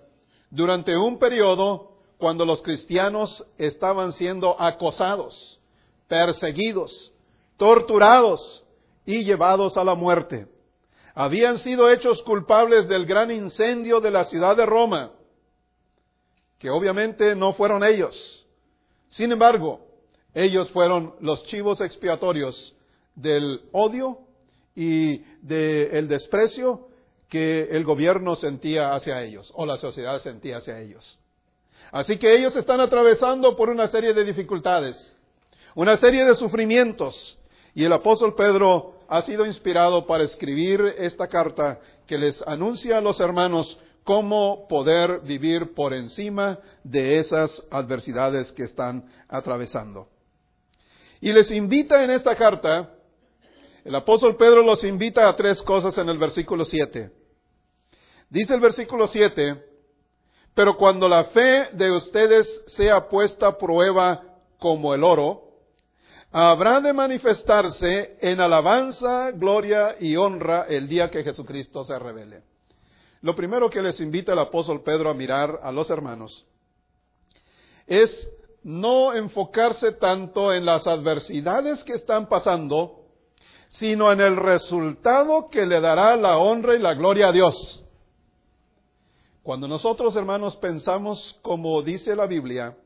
durante 0.51 0.97
un 0.97 1.19
periodo 1.19 1.88
cuando 2.19 2.45
los 2.45 2.63
cristianos 2.63 3.47
estaban 3.57 4.13
siendo 4.13 4.61
acosados, 4.61 5.61
perseguidos, 6.09 7.13
torturados 7.57 8.65
y 9.07 9.25
llevados 9.25 9.77
a 9.77 9.85
la 9.85 9.95
muerte. 9.95 10.49
Habían 11.15 11.59
sido 11.59 11.91
hechos 11.91 12.23
culpables 12.23 12.89
del 12.89 13.07
gran 13.07 13.31
incendio 13.31 14.01
de 14.01 14.11
la 14.11 14.25
ciudad 14.25 14.57
de 14.57 14.67
Roma, 14.67 15.13
que 16.59 16.71
obviamente 16.71 17.35
no 17.37 17.53
fueron 17.53 17.85
ellos. 17.85 18.47
Sin 19.09 19.33
embargo, 19.33 19.81
ellos 20.35 20.71
fueron 20.71 21.15
los 21.21 21.45
chivos 21.45 21.81
expiatorios 21.81 22.77
del 23.15 23.63
odio 23.73 24.19
y 24.75 25.19
del 25.41 26.09
desprecio 26.09 26.89
que 27.29 27.63
el 27.71 27.85
gobierno 27.85 28.37
sentía 28.37 28.95
hacia 28.95 29.23
ellos 29.23 29.53
o 29.55 29.67
la 29.67 29.77
sociedad 29.77 30.19
sentía 30.19 30.59
hacia 30.59 30.81
ellos. 30.81 31.19
Así 31.91 32.19
que 32.19 32.35
ellos 32.35 32.55
están 32.57 32.81
atravesando 32.81 33.57
por 33.57 33.71
una 33.71 33.87
serie 33.89 34.13
de 34.13 34.25
dificultades, 34.25 35.17
una 35.75 35.97
serie 35.97 36.25
de 36.25 36.35
sufrimientos 36.35 37.39
y 37.75 37.85
el 37.85 37.93
apóstol 37.93 38.35
Pedro 38.35 38.95
ha 39.09 39.23
sido 39.23 39.47
inspirado 39.47 40.07
para 40.07 40.25
escribir 40.25 40.81
esta 40.99 41.29
carta 41.29 41.81
que 42.07 42.19
les 42.19 42.43
anuncia 42.47 42.99
a 42.99 43.01
los 43.01 43.21
hermanos 43.21 43.79
cómo 44.05 44.67
poder 44.69 45.21
vivir 45.21 45.75
por 45.75 45.95
encima 45.95 46.59
de 46.83 47.19
esas 47.19 47.67
adversidades 47.71 48.53
que 48.53 48.65
están 48.65 49.05
atravesando. 49.29 50.09
Y 51.21 51.33
les 51.33 51.51
invita 51.51 52.03
en 52.03 52.11
esta 52.11 52.35
carta, 52.35 52.95
el 53.85 53.95
apóstol 53.95 54.37
Pedro 54.37 54.63
los 54.63 54.85
invita 54.85 55.29
a 55.29 55.37
tres 55.37 55.63
cosas 55.63 55.97
en 55.99 56.09
el 56.09 56.19
versículo 56.19 56.65
7. 56.65 57.11
Dice 58.31 58.55
el 58.55 58.61
versículo 58.61 59.07
7, 59.07 59.68
pero 60.59 60.77
cuando 60.77 61.09
la 61.09 61.23
fe 61.27 61.69
de 61.75 61.89
ustedes 61.93 62.65
sea 62.67 63.09
puesta 63.09 63.47
a 63.47 63.57
prueba 63.57 64.25
como 64.59 64.93
el 64.93 65.05
oro, 65.05 65.53
habrá 66.33 66.81
de 66.81 66.93
manifestarse 66.93 68.19
en 68.21 68.41
alabanza, 68.41 69.31
gloria 69.31 69.95
y 70.01 70.17
honra 70.17 70.67
el 70.69 70.89
día 70.89 71.11
que 71.11 71.23
Jesucristo 71.23 71.85
se 71.85 71.97
revele. 71.97 72.43
Lo 73.21 73.37
primero 73.37 73.71
que 73.71 73.81
les 73.81 74.01
invita 74.01 74.33
el 74.33 74.41
apóstol 74.41 74.83
Pedro 74.83 75.11
a 75.11 75.15
mirar 75.15 75.61
a 75.63 75.71
los 75.71 75.91
hermanos 75.91 76.45
es 77.87 78.29
no 78.65 79.15
enfocarse 79.15 79.93
tanto 79.93 80.53
en 80.53 80.67
las 80.67 80.89
adversidades 80.89 81.85
que 81.85 81.93
están 81.93 82.29
pasando, 82.29 83.05
sino 83.69 84.11
en 84.11 84.21
el 84.21 84.35
resultado 84.35 85.51
que 85.51 85.67
le 85.67 85.81
dará 85.81 86.17
la 86.17 86.37
honra 86.37 86.75
y 86.75 86.81
la 86.81 86.95
gloria 86.95 87.29
a 87.29 87.33
Dios. 87.33 87.85
Cuando 89.49 89.67
nosotros, 89.67 90.15
hermanos, 90.15 90.57
pensamos 90.57 91.39
como 91.41 91.81
dice 91.81 92.15
la 92.15 92.27
Biblia, 92.27 92.77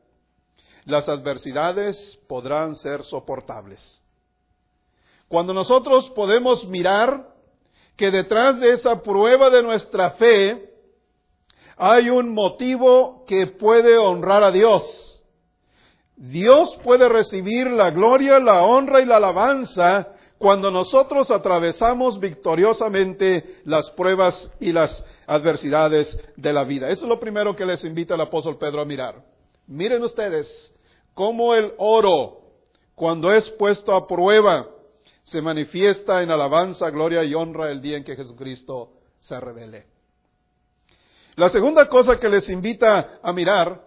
las 0.85 1.09
adversidades 1.09 2.21
podrán 2.29 2.77
ser 2.77 3.03
soportables. 3.03 4.01
Cuando 5.27 5.53
nosotros 5.53 6.09
podemos 6.11 6.65
mirar 6.69 7.35
que 7.97 8.13
detrás 8.13 8.61
de 8.61 8.71
esa 8.71 9.03
prueba 9.03 9.51
de 9.51 9.61
nuestra 9.61 10.13
fe 10.13 10.73
hay 11.77 12.11
un 12.11 12.33
motivo 12.33 13.25
que 13.27 13.49
puede 13.49 13.99
honrar 13.99 14.45
a 14.45 14.53
Dios. 14.53 15.25
Dios 16.15 16.79
puede 16.85 17.09
recibir 17.09 17.73
la 17.73 17.91
gloria, 17.91 18.39
la 18.39 18.63
honra 18.63 19.01
y 19.01 19.05
la 19.05 19.17
alabanza 19.17 20.12
cuando 20.43 20.73
nosotros 20.73 21.31
atravesamos 21.31 22.19
victoriosamente 22.19 23.61
las 23.65 23.89
pruebas 23.93 24.53
y 24.59 24.73
las 24.73 25.07
adversidades 25.29 26.21
de 26.35 26.53
la 26.53 26.65
vida. 26.65 26.89
Eso 26.89 27.05
es 27.05 27.09
lo 27.09 27.21
primero 27.21 27.55
que 27.55 27.65
les 27.65 27.85
invita 27.85 28.17
el 28.17 28.23
apóstol 28.23 28.59
Pedro 28.59 28.83
a 28.83 28.85
mirar. 28.85 29.25
Miren 29.69 30.03
ustedes 30.03 30.75
cómo 31.15 31.55
el 31.55 31.73
oro, 31.79 32.41
cuando 32.97 33.33
es 33.33 33.51
puesto 33.51 33.95
a 33.95 34.09
prueba, 34.09 34.69
se 35.23 35.41
manifiesta 35.41 36.25
en 36.25 36.33
alabanza, 36.33 36.91
gloria 36.91 37.23
y 37.23 37.35
honra 37.35 37.71
el 37.71 37.81
día 37.81 37.97
en 37.97 38.03
que 38.03 38.17
Jesucristo 38.17 38.95
se 39.21 39.39
revele. 39.39 39.87
La 41.37 41.51
segunda 41.51 41.89
cosa 41.89 42.19
que 42.19 42.29
les 42.29 42.51
invita 42.51 43.21
a 43.23 43.33
mirar 43.33 43.81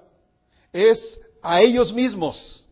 es 0.71 1.19
a 1.41 1.59
ellos 1.59 1.91
mismos. 1.91 2.64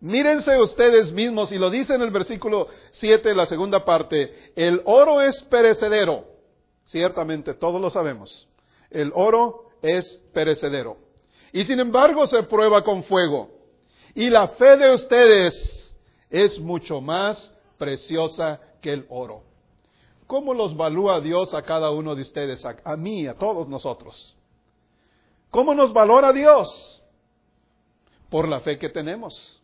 Mírense 0.00 0.58
ustedes 0.58 1.12
mismos, 1.12 1.52
y 1.52 1.58
lo 1.58 1.70
dice 1.70 1.94
en 1.94 2.02
el 2.02 2.10
versículo 2.10 2.66
7, 2.90 3.34
la 3.34 3.46
segunda 3.46 3.84
parte, 3.84 4.52
el 4.54 4.82
oro 4.84 5.22
es 5.22 5.42
perecedero. 5.44 6.26
Ciertamente, 6.84 7.54
todos 7.54 7.80
lo 7.80 7.88
sabemos. 7.88 8.46
El 8.90 9.12
oro 9.14 9.70
es 9.80 10.22
perecedero. 10.32 10.98
Y 11.52 11.64
sin 11.64 11.80
embargo 11.80 12.26
se 12.26 12.42
prueba 12.42 12.82
con 12.82 13.04
fuego. 13.04 13.50
Y 14.14 14.28
la 14.28 14.48
fe 14.48 14.76
de 14.76 14.92
ustedes 14.92 15.96
es 16.30 16.58
mucho 16.60 17.00
más 17.00 17.54
preciosa 17.78 18.60
que 18.80 18.92
el 18.92 19.06
oro. 19.08 19.42
¿Cómo 20.26 20.54
los 20.54 20.76
valúa 20.76 21.20
Dios 21.20 21.54
a 21.54 21.62
cada 21.62 21.90
uno 21.90 22.14
de 22.14 22.22
ustedes, 22.22 22.64
a, 22.64 22.76
a 22.84 22.96
mí, 22.96 23.26
a 23.26 23.34
todos 23.34 23.68
nosotros? 23.68 24.36
¿Cómo 25.50 25.74
nos 25.74 25.92
valora 25.92 26.32
Dios? 26.32 27.02
Por 28.30 28.48
la 28.48 28.60
fe 28.60 28.78
que 28.78 28.88
tenemos. 28.88 29.62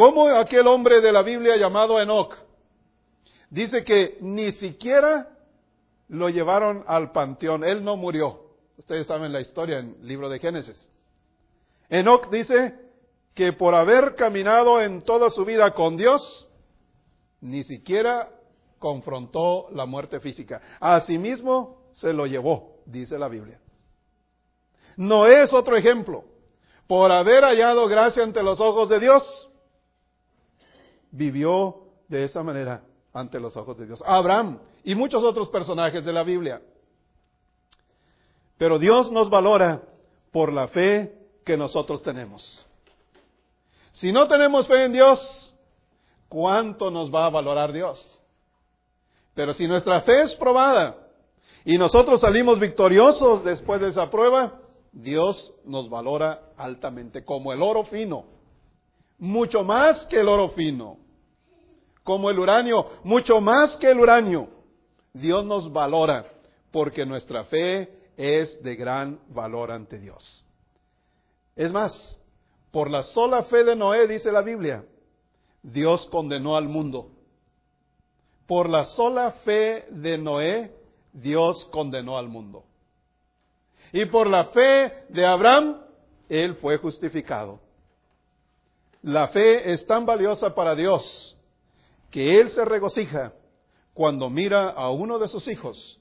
¿Cómo 0.00 0.30
aquel 0.30 0.66
hombre 0.66 1.02
de 1.02 1.12
la 1.12 1.20
Biblia 1.20 1.58
llamado 1.58 2.00
Enoch 2.00 2.34
dice 3.50 3.84
que 3.84 4.16
ni 4.22 4.50
siquiera 4.50 5.28
lo 6.08 6.30
llevaron 6.30 6.84
al 6.86 7.12
panteón, 7.12 7.64
él 7.64 7.84
no 7.84 7.98
murió. 7.98 8.46
Ustedes 8.78 9.06
saben 9.06 9.30
la 9.30 9.42
historia 9.42 9.80
en 9.80 9.98
el 10.00 10.06
libro 10.06 10.30
de 10.30 10.38
Génesis. 10.38 10.88
Enoch 11.90 12.30
dice 12.30 12.80
que 13.34 13.52
por 13.52 13.74
haber 13.74 14.14
caminado 14.14 14.80
en 14.80 15.02
toda 15.02 15.28
su 15.28 15.44
vida 15.44 15.74
con 15.74 15.98
Dios, 15.98 16.48
ni 17.42 17.62
siquiera 17.62 18.30
confrontó 18.78 19.68
la 19.72 19.84
muerte 19.84 20.18
física. 20.18 20.62
Asimismo 20.80 21.90
se 21.92 22.14
lo 22.14 22.24
llevó, 22.24 22.78
dice 22.86 23.18
la 23.18 23.28
Biblia. 23.28 23.60
No 24.96 25.26
es 25.26 25.52
otro 25.52 25.76
ejemplo. 25.76 26.24
Por 26.86 27.12
haber 27.12 27.44
hallado 27.44 27.86
gracia 27.86 28.22
ante 28.22 28.42
los 28.42 28.62
ojos 28.62 28.88
de 28.88 28.98
Dios, 28.98 29.49
vivió 31.10 31.82
de 32.08 32.24
esa 32.24 32.42
manera 32.42 32.82
ante 33.12 33.40
los 33.40 33.56
ojos 33.56 33.78
de 33.78 33.86
Dios. 33.86 34.02
Abraham 34.06 34.60
y 34.84 34.94
muchos 34.94 35.22
otros 35.24 35.48
personajes 35.48 36.04
de 36.04 36.12
la 36.12 36.22
Biblia. 36.22 36.62
Pero 38.56 38.78
Dios 38.78 39.10
nos 39.10 39.30
valora 39.30 39.82
por 40.32 40.52
la 40.52 40.68
fe 40.68 41.18
que 41.44 41.56
nosotros 41.56 42.02
tenemos. 42.02 42.66
Si 43.92 44.12
no 44.12 44.28
tenemos 44.28 44.66
fe 44.66 44.84
en 44.84 44.92
Dios, 44.92 45.56
¿cuánto 46.28 46.90
nos 46.90 47.12
va 47.12 47.26
a 47.26 47.30
valorar 47.30 47.72
Dios? 47.72 48.22
Pero 49.34 49.52
si 49.54 49.66
nuestra 49.66 50.02
fe 50.02 50.22
es 50.22 50.34
probada 50.34 50.96
y 51.64 51.78
nosotros 51.78 52.20
salimos 52.20 52.58
victoriosos 52.58 53.44
después 53.44 53.80
de 53.80 53.88
esa 53.88 54.10
prueba, 54.10 54.60
Dios 54.92 55.52
nos 55.64 55.88
valora 55.88 56.52
altamente 56.56 57.24
como 57.24 57.52
el 57.52 57.62
oro 57.62 57.84
fino, 57.84 58.24
mucho 59.18 59.62
más 59.62 60.06
que 60.06 60.20
el 60.20 60.28
oro 60.28 60.50
fino, 60.50 60.98
como 62.04 62.30
el 62.30 62.38
uranio, 62.38 62.86
mucho 63.04 63.40
más 63.40 63.76
que 63.76 63.90
el 63.90 64.00
uranio. 64.00 64.48
Dios 65.12 65.44
nos 65.44 65.72
valora 65.72 66.26
porque 66.70 67.04
nuestra 67.04 67.44
fe 67.44 67.88
es 68.16 68.62
de 68.62 68.76
gran 68.76 69.20
valor 69.28 69.70
ante 69.70 69.98
Dios. 69.98 70.44
Es 71.56 71.72
más, 71.72 72.20
por 72.70 72.90
la 72.90 73.02
sola 73.02 73.44
fe 73.44 73.64
de 73.64 73.76
Noé, 73.76 74.06
dice 74.06 74.30
la 74.30 74.42
Biblia, 74.42 74.84
Dios 75.62 76.06
condenó 76.06 76.56
al 76.56 76.68
mundo. 76.68 77.10
Por 78.46 78.68
la 78.68 78.84
sola 78.84 79.32
fe 79.44 79.86
de 79.90 80.18
Noé, 80.18 80.74
Dios 81.12 81.66
condenó 81.66 82.18
al 82.18 82.28
mundo. 82.28 82.64
Y 83.92 84.04
por 84.06 84.28
la 84.28 84.46
fe 84.46 85.04
de 85.08 85.26
Abraham, 85.26 85.80
él 86.28 86.54
fue 86.56 86.76
justificado. 86.78 87.60
La 89.02 89.28
fe 89.28 89.72
es 89.72 89.86
tan 89.86 90.06
valiosa 90.06 90.54
para 90.54 90.74
Dios 90.74 91.36
que 92.10 92.40
Él 92.40 92.50
se 92.50 92.64
regocija 92.64 93.32
cuando 93.94 94.30
mira 94.30 94.70
a 94.70 94.90
uno 94.90 95.18
de 95.18 95.28
sus 95.28 95.46
hijos 95.48 96.00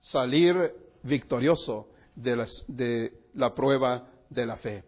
salir 0.00 0.74
victorioso 1.02 1.88
de, 2.14 2.46
de 2.68 3.12
la 3.34 3.54
prueba 3.54 4.08
de 4.28 4.46
la 4.46 4.56
fe. 4.56 4.84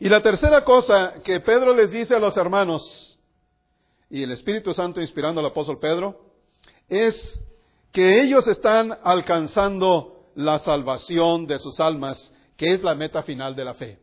Y 0.00 0.08
la 0.08 0.20
tercera 0.20 0.64
cosa 0.64 1.14
que 1.22 1.40
Pedro 1.40 1.74
les 1.74 1.92
dice 1.92 2.14
a 2.14 2.18
los 2.18 2.36
hermanos, 2.36 3.18
y 4.10 4.22
el 4.22 4.32
Espíritu 4.32 4.74
Santo 4.74 5.00
inspirando 5.00 5.40
al 5.40 5.46
apóstol 5.46 5.78
Pedro, 5.78 6.20
es 6.88 7.42
que 7.92 8.20
ellos 8.20 8.46
están 8.48 8.96
alcanzando 9.02 10.30
la 10.34 10.58
salvación 10.58 11.46
de 11.46 11.58
sus 11.58 11.80
almas, 11.80 12.34
que 12.56 12.72
es 12.72 12.82
la 12.82 12.94
meta 12.94 13.22
final 13.22 13.54
de 13.54 13.64
la 13.64 13.74
fe. 13.74 13.98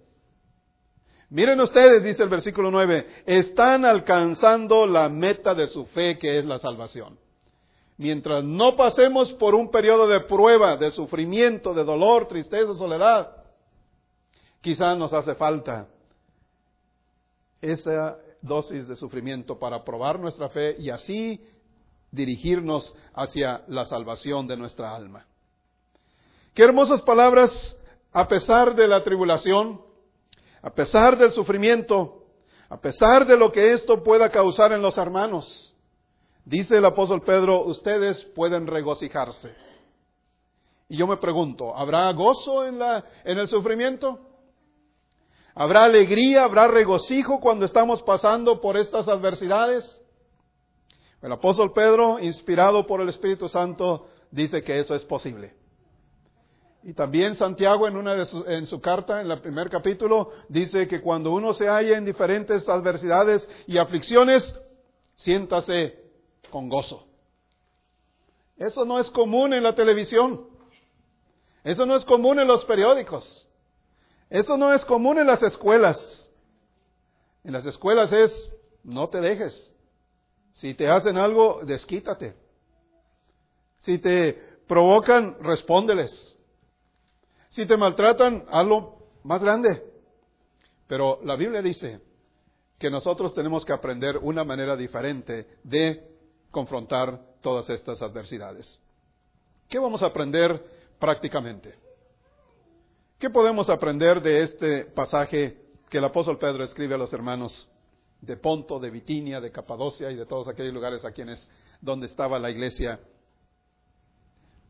Miren 1.32 1.60
ustedes, 1.60 2.04
dice 2.04 2.22
el 2.24 2.30
versículo 2.30 2.70
9, 2.70 3.24
están 3.26 3.86
alcanzando 3.86 4.86
la 4.86 5.10
meta 5.10 5.56
de 5.56 5.68
su 5.68 5.86
fe, 5.88 6.20
que 6.20 6.38
es 6.38 6.46
la 6.46 6.60
salvación. 6.60 7.18
Mientras 7.98 8.44
no 8.44 8.76
pasemos 8.76 9.34
por 9.34 9.56
un 9.56 9.72
periodo 9.72 10.08
de 10.08 10.20
prueba, 10.22 10.78
de 10.78 10.92
sufrimiento, 10.92 11.74
de 11.74 11.84
dolor, 11.84 12.28
tristeza, 12.28 12.74
soledad, 12.76 13.42
Quizá 14.62 14.96
nos 14.96 15.12
hace 15.12 15.34
falta 15.34 15.88
esa 17.60 18.18
dosis 18.42 18.88
de 18.88 18.96
sufrimiento 18.96 19.58
para 19.58 19.84
probar 19.84 20.20
nuestra 20.20 20.50
fe 20.50 20.76
y 20.80 20.92
así 20.92 21.44
dirigirnos 22.12 22.96
hacia 23.14 23.64
la 23.68 23.86
salvación 23.86 24.48
de 24.48 24.58
nuestra 24.58 24.96
alma. 24.96 25.26
Qué 26.54 26.64
hermosas 26.64 27.02
palabras, 27.02 27.76
a 28.12 28.28
pesar 28.28 28.76
de 28.76 28.88
la 28.88 29.04
tribulación, 29.04 29.82
a 30.62 30.70
pesar 30.70 31.18
del 31.18 31.32
sufrimiento, 31.32 32.24
a 32.70 32.80
pesar 32.80 33.26
de 33.26 33.38
lo 33.38 33.52
que 33.52 33.72
esto 33.72 34.04
pueda 34.04 34.30
causar 34.30 34.72
en 34.72 34.82
los 34.82 34.98
hermanos. 34.98 35.76
Dice 36.46 36.78
el 36.78 36.86
apóstol 36.86 37.22
Pedro, 37.22 37.64
ustedes 37.66 38.24
pueden 38.36 38.68
regocijarse. 38.68 39.54
Y 40.88 40.98
yo 40.98 41.08
me 41.08 41.18
pregunto, 41.18 41.76
¿habrá 41.76 42.12
gozo 42.12 42.66
en, 42.66 42.80
la, 42.80 43.06
en 43.24 43.38
el 43.38 43.48
sufrimiento? 43.48 44.20
Habrá 45.56 45.84
alegría, 45.84 46.44
habrá 46.44 46.68
regocijo 46.68 47.40
cuando 47.40 47.66
estamos 47.66 48.02
pasando 48.04 48.62
por 48.62 48.78
estas 48.78 49.08
adversidades. 49.08 50.02
El 51.22 51.32
apóstol 51.32 51.72
Pedro, 51.74 52.20
inspirado 52.20 52.86
por 52.86 53.02
el 53.02 53.10
Espíritu 53.10 53.48
Santo, 53.48 54.08
dice 54.32 54.64
que 54.64 54.80
eso 54.80 54.96
es 54.96 55.04
posible. 55.04 55.61
Y 56.84 56.94
también 56.94 57.36
Santiago 57.36 57.88
en, 57.88 57.96
una 57.96 58.16
de 58.16 58.26
su, 58.26 58.44
en 58.48 58.66
su 58.66 58.82
carta, 58.82 59.22
en 59.22 59.30
el 59.30 59.40
primer 59.40 59.70
capítulo, 59.70 60.32
dice 60.50 60.88
que 60.88 61.02
cuando 61.02 61.32
uno 61.32 61.54
se 61.54 61.68
halla 61.68 61.98
en 61.98 62.06
diferentes 62.06 62.68
adversidades 62.68 63.48
y 63.68 63.78
aflicciones, 63.78 64.60
siéntase 65.16 66.00
con 66.50 66.70
gozo. 66.70 67.08
Eso 68.58 68.86
no 68.86 69.00
es 69.00 69.12
común 69.12 69.54
en 69.54 69.64
la 69.64 69.76
televisión. 69.76 70.48
Eso 71.64 71.86
no 71.86 71.96
es 71.96 72.04
común 72.04 72.40
en 72.40 72.48
los 72.48 72.66
periódicos. 72.66 73.48
Eso 74.30 74.58
no 74.58 74.74
es 74.74 74.84
común 74.86 75.20
en 75.20 75.28
las 75.28 75.44
escuelas. 75.44 76.32
En 77.44 77.54
las 77.54 77.66
escuelas 77.66 78.12
es, 78.12 78.52
no 78.84 79.10
te 79.10 79.22
dejes. 79.22 79.72
Si 80.54 80.74
te 80.74 80.90
hacen 80.90 81.18
algo, 81.18 81.62
desquítate. 81.64 82.36
Si 83.80 83.98
te 83.98 84.34
provocan, 84.68 85.38
respóndeles. 85.42 86.38
Si 87.52 87.66
te 87.66 87.76
maltratan, 87.76 88.46
hazlo 88.50 88.98
más 89.24 89.44
grande. 89.44 89.84
Pero 90.88 91.20
la 91.24 91.36
Biblia 91.36 91.62
dice 91.62 92.00
que 92.80 92.90
nosotros 92.90 93.34
tenemos 93.34 93.66
que 93.66 93.74
aprender 93.74 94.18
una 94.18 94.46
manera 94.46 94.76
diferente 94.76 95.58
de 95.64 96.16
confrontar 96.50 97.20
todas 97.42 97.70
estas 97.70 98.02
adversidades. 98.02 98.80
¿Qué 99.68 99.80
vamos 99.80 100.02
a 100.02 100.08
aprender 100.08 100.64
prácticamente? 100.98 101.76
¿Qué 103.20 103.30
podemos 103.30 103.70
aprender 103.70 104.22
de 104.22 104.44
este 104.44 104.86
pasaje 104.86 105.58
que 105.90 105.98
el 105.98 106.06
apóstol 106.06 106.40
Pedro 106.40 106.64
escribe 106.64 106.96
a 106.96 106.98
los 106.98 107.12
hermanos 107.12 107.70
de 108.22 108.38
Ponto, 108.38 108.80
de 108.80 108.92
Bitinia, 108.92 109.42
de 109.42 109.52
Capadocia 109.52 110.10
y 110.10 110.16
de 110.16 110.26
todos 110.26 110.48
aquellos 110.48 110.74
lugares 110.74 111.04
a 111.04 111.12
quienes 111.12 111.50
donde 111.82 112.06
estaba 112.06 112.40
la 112.40 112.50
iglesia 112.50 112.98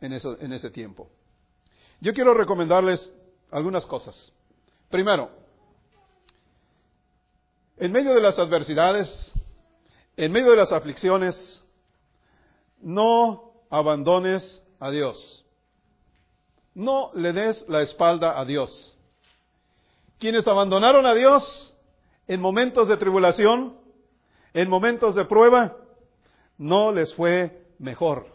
en, 0.01 0.13
en 0.13 0.53
ese 0.53 0.71
tiempo? 0.71 1.09
Yo 2.01 2.13
quiero 2.13 2.33
recomendarles 2.33 3.13
algunas 3.51 3.85
cosas. 3.85 4.33
Primero, 4.89 5.29
en 7.77 7.91
medio 7.91 8.15
de 8.15 8.21
las 8.21 8.39
adversidades, 8.39 9.31
en 10.17 10.31
medio 10.31 10.49
de 10.49 10.57
las 10.57 10.71
aflicciones, 10.71 11.63
no 12.81 13.53
abandones 13.69 14.63
a 14.79 14.89
Dios. 14.89 15.45
No 16.73 17.11
le 17.13 17.33
des 17.33 17.65
la 17.69 17.83
espalda 17.83 18.39
a 18.39 18.45
Dios. 18.45 18.97
Quienes 20.17 20.47
abandonaron 20.47 21.05
a 21.05 21.13
Dios 21.13 21.75
en 22.27 22.41
momentos 22.41 22.87
de 22.87 22.97
tribulación, 22.97 23.77
en 24.53 24.69
momentos 24.69 25.13
de 25.13 25.25
prueba, 25.25 25.77
no 26.57 26.91
les 26.91 27.13
fue 27.13 27.63
mejor. 27.77 28.25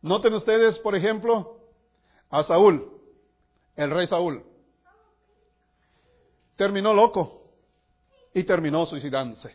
Noten 0.00 0.34
ustedes, 0.34 0.78
por 0.78 0.94
ejemplo, 0.94 1.61
a 2.32 2.42
Saúl, 2.42 2.90
el 3.76 3.90
rey 3.90 4.06
Saúl. 4.06 4.42
Terminó 6.56 6.94
loco 6.94 7.42
y 8.34 8.42
terminó 8.44 8.86
suicidándose. 8.86 9.54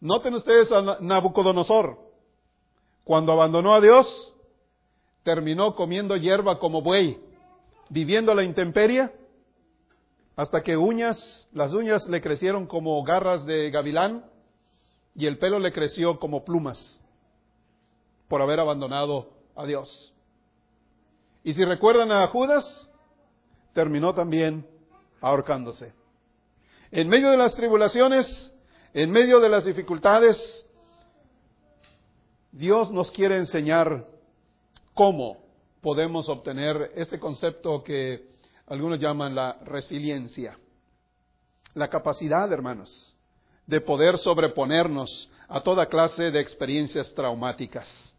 Noten 0.00 0.34
ustedes 0.34 0.72
a 0.72 0.98
Nabucodonosor. 1.00 1.98
Cuando 3.04 3.32
abandonó 3.32 3.74
a 3.74 3.80
Dios, 3.80 4.34
terminó 5.22 5.74
comiendo 5.74 6.16
hierba 6.16 6.58
como 6.58 6.82
buey, 6.82 7.20
viviendo 7.90 8.34
la 8.34 8.42
intemperie, 8.42 9.10
hasta 10.34 10.62
que 10.62 10.76
uñas, 10.78 11.48
las 11.52 11.74
uñas 11.74 12.08
le 12.08 12.22
crecieron 12.22 12.66
como 12.66 13.02
garras 13.04 13.44
de 13.44 13.70
gavilán 13.70 14.24
y 15.14 15.26
el 15.26 15.38
pelo 15.38 15.58
le 15.58 15.72
creció 15.72 16.18
como 16.18 16.42
plumas 16.42 17.02
por 18.28 18.40
haber 18.40 18.60
abandonado 18.60 19.28
a 19.54 19.66
Dios. 19.66 20.11
Y 21.44 21.52
si 21.54 21.64
recuerdan 21.64 22.12
a 22.12 22.26
Judas, 22.28 22.90
terminó 23.72 24.14
también 24.14 24.66
ahorcándose. 25.20 25.92
En 26.90 27.08
medio 27.08 27.30
de 27.30 27.36
las 27.36 27.54
tribulaciones, 27.54 28.52
en 28.94 29.10
medio 29.10 29.40
de 29.40 29.48
las 29.48 29.64
dificultades, 29.64 30.66
Dios 32.52 32.90
nos 32.92 33.10
quiere 33.10 33.38
enseñar 33.38 34.06
cómo 34.92 35.38
podemos 35.80 36.28
obtener 36.28 36.92
este 36.94 37.18
concepto 37.18 37.82
que 37.82 38.28
algunos 38.66 38.98
llaman 38.98 39.34
la 39.34 39.54
resiliencia. 39.64 40.58
La 41.74 41.88
capacidad, 41.88 42.52
hermanos, 42.52 43.16
de 43.66 43.80
poder 43.80 44.18
sobreponernos 44.18 45.30
a 45.48 45.60
toda 45.62 45.86
clase 45.86 46.30
de 46.30 46.40
experiencias 46.40 47.14
traumáticas. 47.14 48.11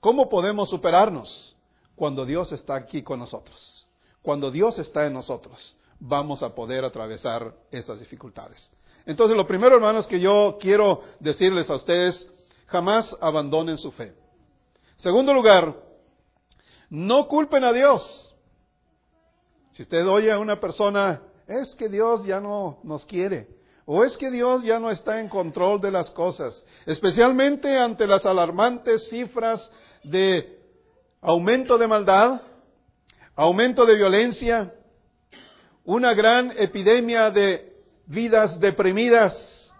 ¿Cómo 0.00 0.28
podemos 0.28 0.68
superarnos? 0.68 1.56
Cuando 1.96 2.24
Dios 2.24 2.52
está 2.52 2.76
aquí 2.76 3.02
con 3.02 3.18
nosotros. 3.18 3.86
Cuando 4.22 4.50
Dios 4.50 4.78
está 4.78 5.06
en 5.06 5.12
nosotros, 5.12 5.76
vamos 5.98 6.42
a 6.42 6.54
poder 6.54 6.84
atravesar 6.84 7.54
esas 7.70 7.98
dificultades. 7.98 8.70
Entonces, 9.06 9.36
lo 9.36 9.46
primero, 9.46 9.74
hermanos, 9.74 10.06
que 10.06 10.20
yo 10.20 10.58
quiero 10.60 11.00
decirles 11.18 11.70
a 11.70 11.76
ustedes, 11.76 12.30
jamás 12.66 13.16
abandonen 13.20 13.78
su 13.78 13.90
fe. 13.90 14.14
Segundo 14.96 15.32
lugar, 15.32 15.82
no 16.90 17.26
culpen 17.26 17.64
a 17.64 17.72
Dios. 17.72 18.34
Si 19.70 19.82
usted 19.82 20.06
oye 20.06 20.30
a 20.30 20.38
una 20.38 20.60
persona, 20.60 21.22
es 21.46 21.74
que 21.74 21.88
Dios 21.88 22.24
ya 22.24 22.40
no 22.40 22.80
nos 22.82 23.06
quiere, 23.06 23.48
o 23.90 24.04
es 24.04 24.18
que 24.18 24.30
Dios 24.30 24.64
ya 24.64 24.78
no 24.78 24.90
está 24.90 25.18
en 25.18 25.30
control 25.30 25.80
de 25.80 25.90
las 25.90 26.10
cosas, 26.10 26.62
especialmente 26.84 27.78
ante 27.78 28.06
las 28.06 28.26
alarmantes 28.26 29.08
cifras 29.08 29.72
de 30.04 30.60
aumento 31.22 31.78
de 31.78 31.86
maldad, 31.86 32.42
aumento 33.34 33.86
de 33.86 33.94
violencia, 33.94 34.74
una 35.86 36.12
gran 36.12 36.52
epidemia 36.58 37.30
de 37.30 37.78
vidas 38.04 38.60
deprimidas, 38.60 39.72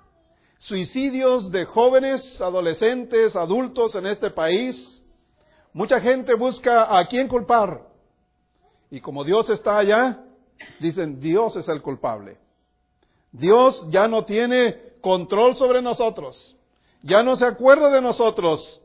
suicidios 0.57 1.53
de 1.53 1.67
jóvenes, 1.67 2.41
adolescentes, 2.41 3.37
adultos 3.37 3.95
en 3.95 4.07
este 4.07 4.31
país. 4.31 5.05
Mucha 5.75 6.01
gente 6.01 6.33
busca 6.33 6.99
a 6.99 7.07
quién 7.09 7.29
culpar. 7.29 7.87
Y 8.91 9.03
como 9.03 9.23
Dios 9.23 9.51
está 9.51 9.77
allá, 9.77 10.25
dicen, 10.81 11.21
Dios 11.21 11.57
es 11.57 11.69
el 11.69 11.83
culpable. 11.83 12.48
Dios 13.33 13.87
ya 13.91 14.09
no 14.09 14.25
tiene 14.25 14.77
control 15.01 15.57
sobre 15.57 15.83
nosotros. 15.83 16.57
Ya 17.03 17.23
no 17.23 17.37
se 17.37 17.45
acuerda 17.45 17.91
de 17.91 18.01
nosotros. 18.01 18.81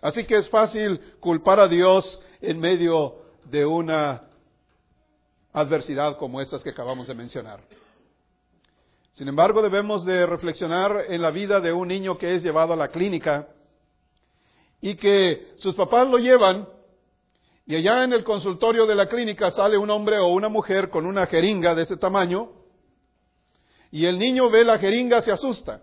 Así 0.00 0.24
que 0.24 0.36
es 0.36 0.48
fácil 0.48 1.00
culpar 1.20 1.60
a 1.60 1.68
Dios 1.68 2.20
en 2.40 2.60
medio 2.60 3.16
de 3.44 3.64
una 3.64 4.22
adversidad 5.52 6.16
como 6.16 6.40
estas 6.40 6.62
que 6.62 6.70
acabamos 6.70 7.06
de 7.06 7.14
mencionar. 7.14 7.60
Sin 9.12 9.26
embargo, 9.26 9.62
debemos 9.62 10.04
de 10.04 10.26
reflexionar 10.26 11.06
en 11.08 11.22
la 11.22 11.30
vida 11.30 11.60
de 11.60 11.72
un 11.72 11.88
niño 11.88 12.18
que 12.18 12.34
es 12.34 12.42
llevado 12.42 12.74
a 12.74 12.76
la 12.76 12.88
clínica 12.88 13.48
y 14.80 14.94
que 14.94 15.54
sus 15.56 15.74
papás 15.74 16.08
lo 16.08 16.18
llevan 16.18 16.68
y 17.66 17.74
allá 17.74 18.04
en 18.04 18.12
el 18.12 18.24
consultorio 18.24 18.86
de 18.86 18.94
la 18.94 19.08
clínica 19.08 19.50
sale 19.50 19.76
un 19.76 19.90
hombre 19.90 20.18
o 20.18 20.28
una 20.28 20.48
mujer 20.48 20.88
con 20.88 21.04
una 21.04 21.26
jeringa 21.26 21.74
de 21.74 21.82
ese 21.82 21.96
tamaño 21.96 22.57
y 23.90 24.06
el 24.06 24.18
niño 24.18 24.50
ve 24.50 24.64
la 24.64 24.78
jeringa, 24.78 25.22
se 25.22 25.32
asusta. 25.32 25.80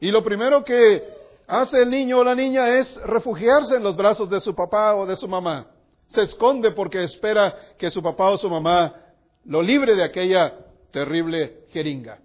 Y 0.00 0.10
lo 0.10 0.22
primero 0.22 0.64
que 0.64 1.02
hace 1.46 1.82
el 1.82 1.90
niño 1.90 2.18
o 2.18 2.24
la 2.24 2.34
niña 2.34 2.68
es 2.68 3.00
refugiarse 3.02 3.76
en 3.76 3.82
los 3.82 3.96
brazos 3.96 4.28
de 4.30 4.40
su 4.40 4.54
papá 4.54 4.94
o 4.94 5.06
de 5.06 5.16
su 5.16 5.26
mamá. 5.26 5.66
Se 6.06 6.22
esconde 6.22 6.70
porque 6.70 7.02
espera 7.02 7.54
que 7.78 7.90
su 7.90 8.02
papá 8.02 8.30
o 8.30 8.36
su 8.36 8.48
mamá 8.48 8.94
lo 9.44 9.62
libre 9.62 9.94
de 9.94 10.04
aquella 10.04 10.54
terrible 10.90 11.64
jeringa. 11.70 12.20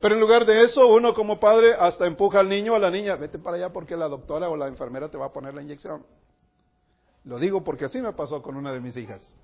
Pero 0.00 0.14
en 0.14 0.20
lugar 0.20 0.46
de 0.46 0.62
eso, 0.62 0.88
uno 0.88 1.14
como 1.14 1.38
padre 1.38 1.74
hasta 1.74 2.06
empuja 2.06 2.40
al 2.40 2.48
niño 2.48 2.72
o 2.72 2.76
a 2.76 2.80
la 2.80 2.90
niña, 2.90 3.14
vete 3.16 3.38
para 3.38 3.56
allá 3.56 3.72
porque 3.72 3.96
la 3.96 4.08
doctora 4.08 4.48
o 4.48 4.56
la 4.56 4.66
enfermera 4.66 5.08
te 5.08 5.16
va 5.16 5.26
a 5.26 5.32
poner 5.32 5.54
la 5.54 5.62
inyección. 5.62 6.04
Lo 7.24 7.38
digo 7.38 7.62
porque 7.62 7.84
así 7.84 8.00
me 8.00 8.12
pasó 8.12 8.42
con 8.42 8.56
una 8.56 8.72
de 8.72 8.80
mis 8.80 8.96
hijas. 8.96 9.36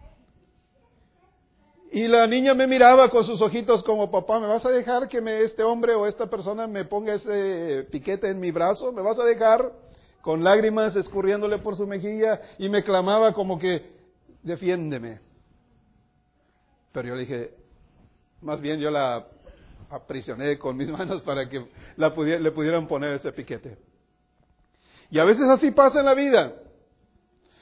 Y 1.90 2.06
la 2.06 2.26
niña 2.26 2.54
me 2.54 2.66
miraba 2.66 3.08
con 3.08 3.24
sus 3.24 3.40
ojitos 3.40 3.82
como, 3.82 4.10
papá, 4.10 4.38
¿me 4.38 4.46
vas 4.46 4.64
a 4.66 4.70
dejar 4.70 5.08
que 5.08 5.22
me, 5.22 5.40
este 5.42 5.62
hombre 5.62 5.94
o 5.94 6.06
esta 6.06 6.26
persona 6.26 6.66
me 6.66 6.84
ponga 6.84 7.14
ese 7.14 7.86
piquete 7.90 8.28
en 8.28 8.40
mi 8.40 8.50
brazo? 8.50 8.92
¿Me 8.92 9.00
vas 9.00 9.18
a 9.18 9.24
dejar? 9.24 9.72
Con 10.20 10.44
lágrimas 10.44 10.96
escurriéndole 10.96 11.58
por 11.58 11.76
su 11.76 11.86
mejilla 11.86 12.40
y 12.58 12.68
me 12.68 12.84
clamaba 12.84 13.32
como 13.32 13.58
que, 13.58 13.90
defiéndeme. 14.42 15.20
Pero 16.92 17.08
yo 17.08 17.14
le 17.14 17.20
dije, 17.20 17.54
más 18.42 18.60
bien 18.60 18.80
yo 18.80 18.90
la 18.90 19.26
aprisioné 19.88 20.58
con 20.58 20.76
mis 20.76 20.90
manos 20.98 21.22
para 21.22 21.48
que 21.48 21.66
le 21.96 22.50
pudieran 22.50 22.86
poner 22.86 23.14
ese 23.14 23.32
piquete. 23.32 23.78
Y 25.10 25.18
a 25.18 25.24
veces 25.24 25.48
así 25.48 25.70
pasa 25.70 26.00
en 26.00 26.06
la 26.06 26.14
vida. 26.14 26.52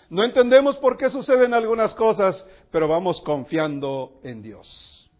No 0.08 0.24
entendemos 0.24 0.76
por 0.76 0.96
qué 0.96 1.10
suceden 1.10 1.52
algunas 1.54 1.94
cosas, 1.94 2.46
pero 2.70 2.86
vamos 2.86 3.20
confiando 3.20 4.20
en 4.22 4.42
Dios. 4.42 5.10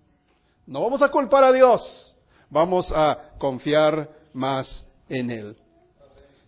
No 0.66 0.82
vamos 0.82 1.02
a 1.02 1.10
culpar 1.10 1.44
a 1.44 1.52
Dios, 1.52 2.16
vamos 2.50 2.92
a 2.92 3.32
confiar 3.38 4.10
más 4.32 4.88
en 5.08 5.30
Él. 5.30 5.56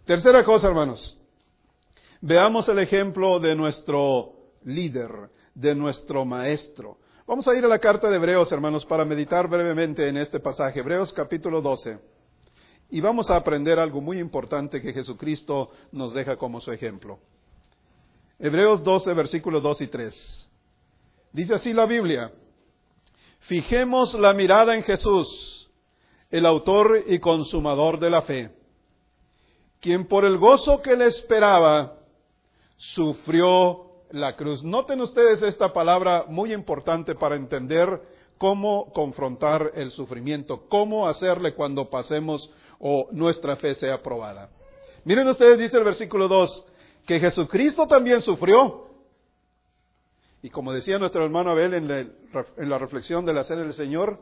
Tercera 0.04 0.44
cosa, 0.44 0.68
hermanos. 0.68 1.18
Veamos 2.20 2.68
el 2.68 2.78
ejemplo 2.78 3.38
de 3.38 3.54
nuestro 3.54 4.32
líder, 4.64 5.30
de 5.54 5.74
nuestro 5.74 6.24
maestro. 6.24 6.98
Vamos 7.26 7.46
a 7.46 7.54
ir 7.54 7.64
a 7.64 7.68
la 7.68 7.78
carta 7.78 8.08
de 8.08 8.16
Hebreos, 8.16 8.50
hermanos, 8.52 8.86
para 8.86 9.04
meditar 9.04 9.48
brevemente 9.48 10.08
en 10.08 10.16
este 10.16 10.40
pasaje. 10.40 10.80
Hebreos 10.80 11.12
capítulo 11.12 11.60
12. 11.60 11.98
Y 12.90 13.00
vamos 13.00 13.30
a 13.30 13.36
aprender 13.36 13.78
algo 13.78 14.00
muy 14.00 14.18
importante 14.18 14.80
que 14.80 14.92
Jesucristo 14.92 15.70
nos 15.92 16.14
deja 16.14 16.36
como 16.36 16.60
su 16.60 16.72
ejemplo. 16.72 17.18
Hebreos 18.38 18.84
12, 18.84 19.14
versículos 19.14 19.62
2 19.62 19.80
y 19.82 19.86
3. 19.88 20.50
Dice 21.32 21.54
así 21.54 21.72
la 21.72 21.86
Biblia, 21.86 22.32
Fijemos 23.40 24.12
la 24.14 24.34
mirada 24.34 24.74
en 24.74 24.82
Jesús, 24.82 25.70
el 26.30 26.44
autor 26.44 27.02
y 27.06 27.18
consumador 27.18 27.98
de 27.98 28.10
la 28.10 28.20
fe, 28.20 28.50
quien 29.80 30.06
por 30.06 30.26
el 30.26 30.36
gozo 30.36 30.82
que 30.82 30.96
le 30.96 31.06
esperaba 31.06 31.94
sufrió 32.76 33.86
la 34.10 34.36
cruz. 34.36 34.62
Noten 34.62 35.00
ustedes 35.00 35.42
esta 35.42 35.72
palabra 35.72 36.26
muy 36.28 36.52
importante 36.52 37.14
para 37.14 37.36
entender 37.36 38.02
cómo 38.36 38.92
confrontar 38.92 39.72
el 39.74 39.92
sufrimiento, 39.92 40.68
cómo 40.68 41.08
hacerle 41.08 41.54
cuando 41.54 41.88
pasemos 41.88 42.50
o 42.78 43.08
nuestra 43.12 43.56
fe 43.56 43.74
sea 43.74 44.02
probada. 44.02 44.50
Miren 45.04 45.26
ustedes, 45.26 45.58
dice 45.58 45.78
el 45.78 45.84
versículo 45.84 46.28
2, 46.28 46.66
que 47.08 47.18
Jesucristo 47.18 47.86
también 47.86 48.20
sufrió. 48.20 48.86
Y 50.42 50.50
como 50.50 50.74
decía 50.74 50.98
nuestro 50.98 51.24
hermano 51.24 51.50
Abel 51.50 51.72
en 51.72 51.88
la, 52.68 52.78
reflexión 52.78 53.24
de 53.24 53.32
la 53.32 53.44
cena 53.44 53.62
del 53.62 53.72
Señor, 53.72 54.20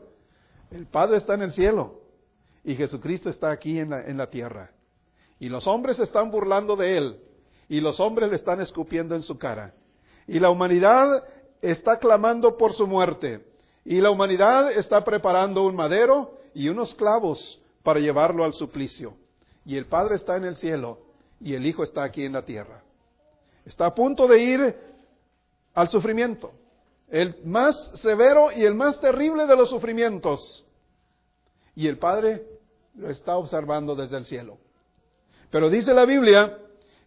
el 0.71 0.85
Padre 0.85 1.17
está 1.17 1.33
en 1.33 1.41
el 1.41 1.51
cielo 1.51 1.99
y 2.63 2.75
Jesucristo 2.75 3.29
está 3.29 3.51
aquí 3.51 3.77
en 3.77 3.89
la, 3.89 4.05
en 4.05 4.15
la 4.15 4.29
tierra. 4.29 4.71
Y 5.37 5.49
los 5.49 5.67
hombres 5.67 5.99
están 5.99 6.31
burlando 6.31 6.77
de 6.77 6.97
Él 6.97 7.19
y 7.67 7.81
los 7.81 7.99
hombres 7.99 8.29
le 8.29 8.37
están 8.37 8.61
escupiendo 8.61 9.15
en 9.15 9.21
su 9.21 9.37
cara. 9.37 9.73
Y 10.25 10.39
la 10.39 10.49
humanidad 10.49 11.25
está 11.61 11.99
clamando 11.99 12.55
por 12.55 12.71
su 12.71 12.87
muerte. 12.87 13.45
Y 13.83 13.99
la 13.99 14.11
humanidad 14.11 14.71
está 14.71 15.03
preparando 15.03 15.63
un 15.65 15.75
madero 15.75 16.37
y 16.53 16.69
unos 16.69 16.95
clavos 16.95 17.61
para 17.83 17.99
llevarlo 17.99 18.45
al 18.45 18.53
suplicio. 18.53 19.13
Y 19.65 19.75
el 19.75 19.87
Padre 19.87 20.15
está 20.15 20.37
en 20.37 20.45
el 20.45 20.55
cielo 20.55 21.06
y 21.39 21.53
el 21.53 21.65
Hijo 21.65 21.83
está 21.83 22.03
aquí 22.03 22.25
en 22.25 22.33
la 22.33 22.43
tierra. 22.43 22.83
Está 23.65 23.87
a 23.87 23.95
punto 23.95 24.27
de 24.27 24.39
ir 24.39 24.77
al 25.73 25.89
sufrimiento. 25.89 26.51
El 27.09 27.35
más 27.45 27.91
severo 27.95 28.49
y 28.51 28.63
el 28.63 28.75
más 28.75 28.99
terrible 28.99 29.45
de 29.45 29.55
los 29.55 29.69
sufrimientos. 29.69 30.65
Y 31.75 31.87
el 31.87 31.97
Padre 31.97 32.43
lo 32.95 33.09
está 33.09 33.37
observando 33.37 33.95
desde 33.95 34.17
el 34.17 34.25
cielo. 34.25 34.57
Pero 35.49 35.69
dice 35.69 35.93
la 35.93 36.05
Biblia 36.05 36.57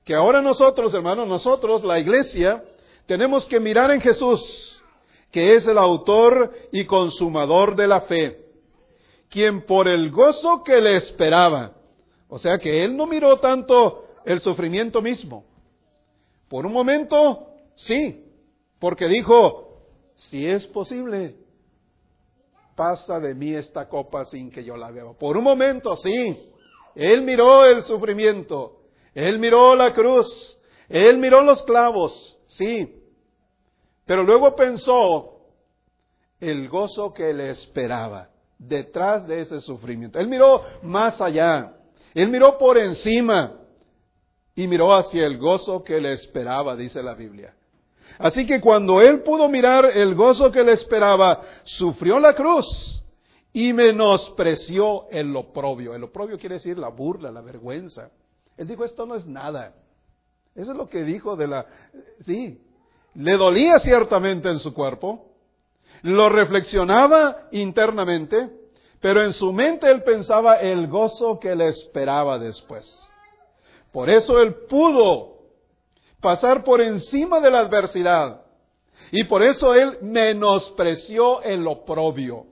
que 0.05 0.15
ahora 0.15 0.41
nosotros, 0.41 0.95
hermanos, 0.95 1.29
nosotros, 1.29 1.85
la 1.85 1.99
iglesia, 1.99 2.65
tenemos 3.07 3.45
que 3.47 3.61
mirar 3.61 3.91
en 3.91 4.01
Jesús, 4.01 4.81
que 5.31 5.55
es 5.55 5.67
el 5.67 5.79
autor 5.79 6.53
y 6.73 6.85
consumador 6.85 7.77
de 7.77 7.87
la 7.87 8.03
fe, 8.03 8.45
quien 9.29 9.67
por 9.67 9.89
el 9.89 10.11
gozo 10.11 10.63
que 10.65 10.81
le 10.81 10.97
esperaba, 10.97 11.73
o 12.29 12.39
sea 12.39 12.59
que 12.59 12.85
él 12.85 12.97
no 12.97 13.07
miró 13.07 13.39
tanto 13.39 14.07
el 14.25 14.41
sufrimiento 14.41 15.01
mismo. 15.03 15.45
Por 16.49 16.67
un 16.67 16.73
momento, 16.73 17.47
sí, 17.75 18.27
porque 18.79 19.09
dijo, 19.09 19.85
si 20.15 20.47
es 20.47 20.67
posible, 20.67 21.37
pasa 22.75 23.21
de 23.21 23.35
mí 23.35 23.55
esta 23.55 23.89
copa 23.89 24.25
sin 24.25 24.51
que 24.51 24.65
yo 24.65 24.77
la 24.77 24.91
beba. 24.91 25.13
Por 25.15 25.37
un 25.37 25.45
momento, 25.45 25.95
sí, 25.97 26.51
él 26.95 27.23
miró 27.23 27.65
el 27.67 27.83
sufrimiento, 27.83 28.81
él 29.15 29.39
miró 29.39 29.75
la 29.77 29.93
cruz, 29.93 30.59
él 30.89 31.19
miró 31.19 31.43
los 31.43 31.63
clavos, 31.63 32.39
sí. 32.47 32.97
Pero 34.07 34.25
luego 34.25 34.57
pensó 34.57 35.41
el 36.41 36.69
gozo 36.69 37.13
que 37.13 37.33
le 37.33 37.51
esperaba 37.51 38.31
detrás 38.59 39.27
de 39.27 39.43
ese 39.43 39.61
sufrimiento. 39.61 40.19
Él 40.19 40.27
miró 40.27 40.63
más 40.83 41.21
allá, 41.21 41.77
él 42.15 42.29
miró 42.29 42.59
por 42.59 42.77
encima 42.77 43.60
y 44.55 44.67
miró 44.67 44.95
hacia 44.95 45.27
el 45.27 45.39
gozo 45.39 45.83
que 45.83 46.01
le 46.01 46.13
esperaba, 46.13 46.77
dice 46.77 47.03
la 47.03 47.15
Biblia. 47.15 47.55
Así 48.19 48.47
que 48.47 48.61
cuando 48.61 49.01
él 49.01 49.23
pudo 49.23 49.49
mirar 49.49 49.85
el 49.87 50.15
gozo 50.15 50.51
que 50.51 50.63
le 50.63 50.73
esperaba, 50.73 51.41
sufrió 51.65 52.19
la 52.19 52.35
cruz 52.35 53.03
y 53.53 53.73
menospreció 53.73 55.09
el 55.11 55.35
oprobio. 55.35 55.95
El 55.95 56.05
oprobio 56.05 56.39
quiere 56.39 56.57
decir 56.57 56.79
la 56.79 56.89
burla, 56.89 57.31
la 57.31 57.41
vergüenza. 57.41 58.11
Él 58.57 58.69
dijo, 58.69 58.85
esto 58.85 59.07
no 59.07 59.15
es 59.15 59.27
nada. 59.27 59.75
Eso 60.55 60.73
es 60.73 60.77
lo 60.77 60.89
que 60.89 61.03
dijo 61.03 61.37
de 61.37 61.49
la... 61.49 61.67
Sí, 62.21 62.61
le 63.15 63.37
dolía 63.37 63.79
ciertamente 63.79 64.49
en 64.49 64.59
su 64.59 64.75
cuerpo, 64.75 65.33
lo 66.03 66.29
reflexionaba 66.29 67.49
internamente, 67.53 68.51
pero 69.01 69.23
en 69.23 69.33
su 69.33 69.53
mente 69.53 69.91
él 69.91 70.03
pensaba 70.03 70.57
el 70.57 70.87
gozo 70.89 71.41
que 71.41 71.55
le 71.57 71.69
esperaba 71.69 72.39
después. 72.39 73.10
Por 73.93 74.11
eso 74.11 74.41
él 74.41 74.55
pudo 74.69 75.39
pasar 76.21 76.63
por 76.65 76.81
encima 76.81 77.41
de 77.41 77.51
la 77.51 77.61
adversidad. 77.61 78.43
Y 79.11 79.25
por 79.25 79.43
eso 79.43 79.75
él 79.75 79.99
menospreció 80.03 81.43
el 81.43 81.67
oprobio. 81.67 82.47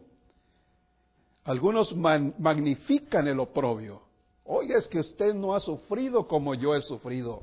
Algunos 1.44 1.94
magnifican 1.96 3.28
el 3.28 3.40
oprobio. 3.40 4.02
Oiga, 4.44 4.76
es 4.78 4.88
que 4.88 4.98
usted 4.98 5.34
no 5.34 5.54
ha 5.54 5.60
sufrido 5.60 6.26
como 6.26 6.54
yo 6.54 6.74
he 6.74 6.80
sufrido. 6.80 7.42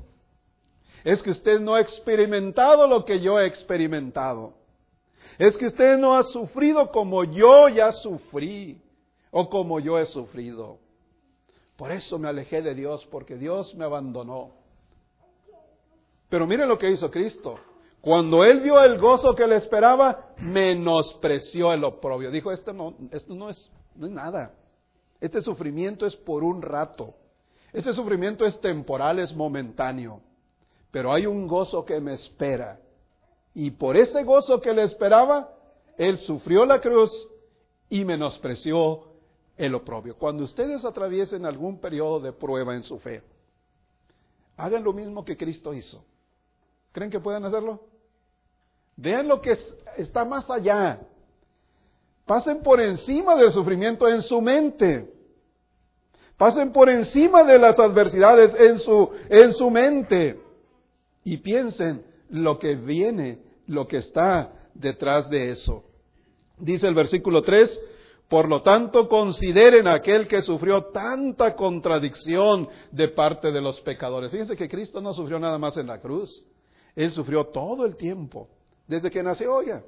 Es 1.04 1.22
que 1.22 1.30
usted 1.30 1.60
no 1.60 1.74
ha 1.74 1.80
experimentado 1.80 2.86
lo 2.86 3.04
que 3.04 3.20
yo 3.20 3.38
he 3.38 3.46
experimentado. 3.46 4.54
Es 5.38 5.56
que 5.56 5.66
usted 5.66 5.98
no 5.98 6.16
ha 6.16 6.22
sufrido 6.24 6.90
como 6.90 7.24
yo 7.24 7.68
ya 7.68 7.92
sufrí 7.92 8.80
o 9.30 9.48
como 9.48 9.80
yo 9.80 9.98
he 9.98 10.06
sufrido. 10.06 10.78
Por 11.76 11.92
eso 11.92 12.18
me 12.18 12.28
alejé 12.28 12.62
de 12.62 12.74
Dios, 12.74 13.06
porque 13.06 13.36
Dios 13.36 13.74
me 13.74 13.84
abandonó. 13.84 14.54
Pero 16.28 16.46
mire 16.46 16.66
lo 16.66 16.78
que 16.78 16.90
hizo 16.90 17.10
Cristo. 17.10 17.58
Cuando 18.00 18.44
él 18.44 18.60
vio 18.60 18.80
el 18.82 18.98
gozo 18.98 19.34
que 19.34 19.46
le 19.46 19.56
esperaba, 19.56 20.32
menospreció 20.38 21.72
el 21.72 21.84
oprobio. 21.84 22.30
Dijo, 22.30 22.52
esto 22.52 22.72
no, 22.72 22.94
esto 23.10 23.34
no 23.34 23.50
es, 23.50 23.70
no 23.94 24.06
es 24.06 24.12
nada. 24.12 24.54
Este 25.20 25.40
sufrimiento 25.40 26.06
es 26.06 26.16
por 26.16 26.44
un 26.44 26.62
rato. 26.62 27.14
Este 27.72 27.92
sufrimiento 27.92 28.46
es 28.46 28.60
temporal, 28.60 29.18
es 29.18 29.34
momentáneo. 29.34 30.20
Pero 30.90 31.12
hay 31.12 31.26
un 31.26 31.46
gozo 31.46 31.84
que 31.84 32.00
me 32.00 32.14
espera. 32.14 32.80
Y 33.54 33.72
por 33.72 33.96
ese 33.96 34.22
gozo 34.22 34.60
que 34.60 34.72
le 34.72 34.82
esperaba, 34.82 35.52
Él 35.98 36.18
sufrió 36.18 36.64
la 36.64 36.80
cruz 36.80 37.10
y 37.88 38.04
menospreció 38.04 39.05
el 39.56 39.74
oprobio. 39.74 40.16
Cuando 40.16 40.44
ustedes 40.44 40.84
atraviesen 40.84 41.46
algún 41.46 41.78
periodo 41.78 42.20
de 42.20 42.32
prueba 42.32 42.74
en 42.74 42.82
su 42.82 42.98
fe, 42.98 43.22
hagan 44.56 44.84
lo 44.84 44.92
mismo 44.92 45.24
que 45.24 45.36
Cristo 45.36 45.72
hizo. 45.72 46.04
¿Creen 46.92 47.10
que 47.10 47.20
pueden 47.20 47.44
hacerlo? 47.44 47.80
Vean 48.96 49.28
lo 49.28 49.40
que 49.40 49.56
está 49.96 50.24
más 50.24 50.48
allá. 50.50 51.00
Pasen 52.24 52.62
por 52.62 52.80
encima 52.80 53.36
del 53.36 53.50
sufrimiento 53.50 54.08
en 54.08 54.22
su 54.22 54.40
mente. 54.40 55.12
Pasen 56.36 56.72
por 56.72 56.88
encima 56.88 57.44
de 57.44 57.58
las 57.58 57.78
adversidades 57.78 58.54
en 58.54 58.78
su, 58.78 59.10
en 59.28 59.52
su 59.52 59.70
mente. 59.70 60.40
Y 61.24 61.38
piensen 61.38 62.04
lo 62.30 62.58
que 62.58 62.74
viene, 62.74 63.38
lo 63.66 63.86
que 63.86 63.98
está 63.98 64.52
detrás 64.74 65.30
de 65.30 65.50
eso. 65.50 65.84
Dice 66.58 66.86
el 66.86 66.94
versículo 66.94 67.42
3, 67.42 67.80
por 68.28 68.48
lo 68.48 68.62
tanto, 68.62 69.08
consideren 69.08 69.86
a 69.86 69.94
aquel 69.94 70.26
que 70.26 70.42
sufrió 70.42 70.86
tanta 70.86 71.54
contradicción 71.54 72.68
de 72.90 73.08
parte 73.08 73.52
de 73.52 73.60
los 73.60 73.80
pecadores. 73.82 74.32
Fíjense 74.32 74.56
que 74.56 74.68
Cristo 74.68 75.00
no 75.00 75.12
sufrió 75.12 75.38
nada 75.38 75.58
más 75.58 75.76
en 75.76 75.86
la 75.86 76.00
cruz. 76.00 76.44
Él 76.96 77.12
sufrió 77.12 77.44
todo 77.46 77.84
el 77.86 77.94
tiempo, 77.94 78.48
desde 78.88 79.10
que 79.10 79.22
nació 79.22 79.62
ya. 79.62 79.84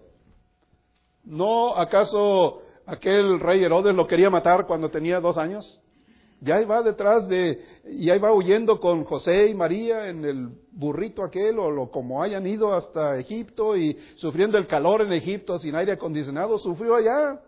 ¿No 1.25 1.75
acaso 1.77 2.61
aquel 2.87 3.41
rey 3.41 3.65
Herodes 3.65 3.95
lo 3.95 4.07
quería 4.07 4.31
matar 4.31 4.67
cuando 4.67 4.89
tenía 4.89 5.19
dos 5.19 5.37
años? 5.37 5.81
Ya 6.41 6.65
va 6.65 6.83
detrás 6.83 7.27
de, 7.29 7.61
y 7.91 8.09
ahí 8.11 8.21
va 8.21 8.33
huyendo 8.33 8.79
con 8.79 9.03
José 9.03 9.49
y 9.49 9.55
María 9.55 10.09
en 10.09 10.25
el 10.25 10.49
burrito 10.71 11.25
aquel, 11.25 11.59
o 11.59 11.69
lo, 11.73 11.91
como 11.91 12.23
hayan 12.23 12.47
ido 12.47 12.73
hasta 12.73 13.19
Egipto 13.19 13.77
y 13.77 13.99
sufriendo 14.15 14.57
el 14.57 14.69
calor 14.69 15.03
en 15.03 15.13
Egipto 15.13 15.59
sin 15.59 15.75
aire 15.75 15.93
acondicionado, 15.93 16.57
sufrió 16.59 16.95
allá. 16.95 17.41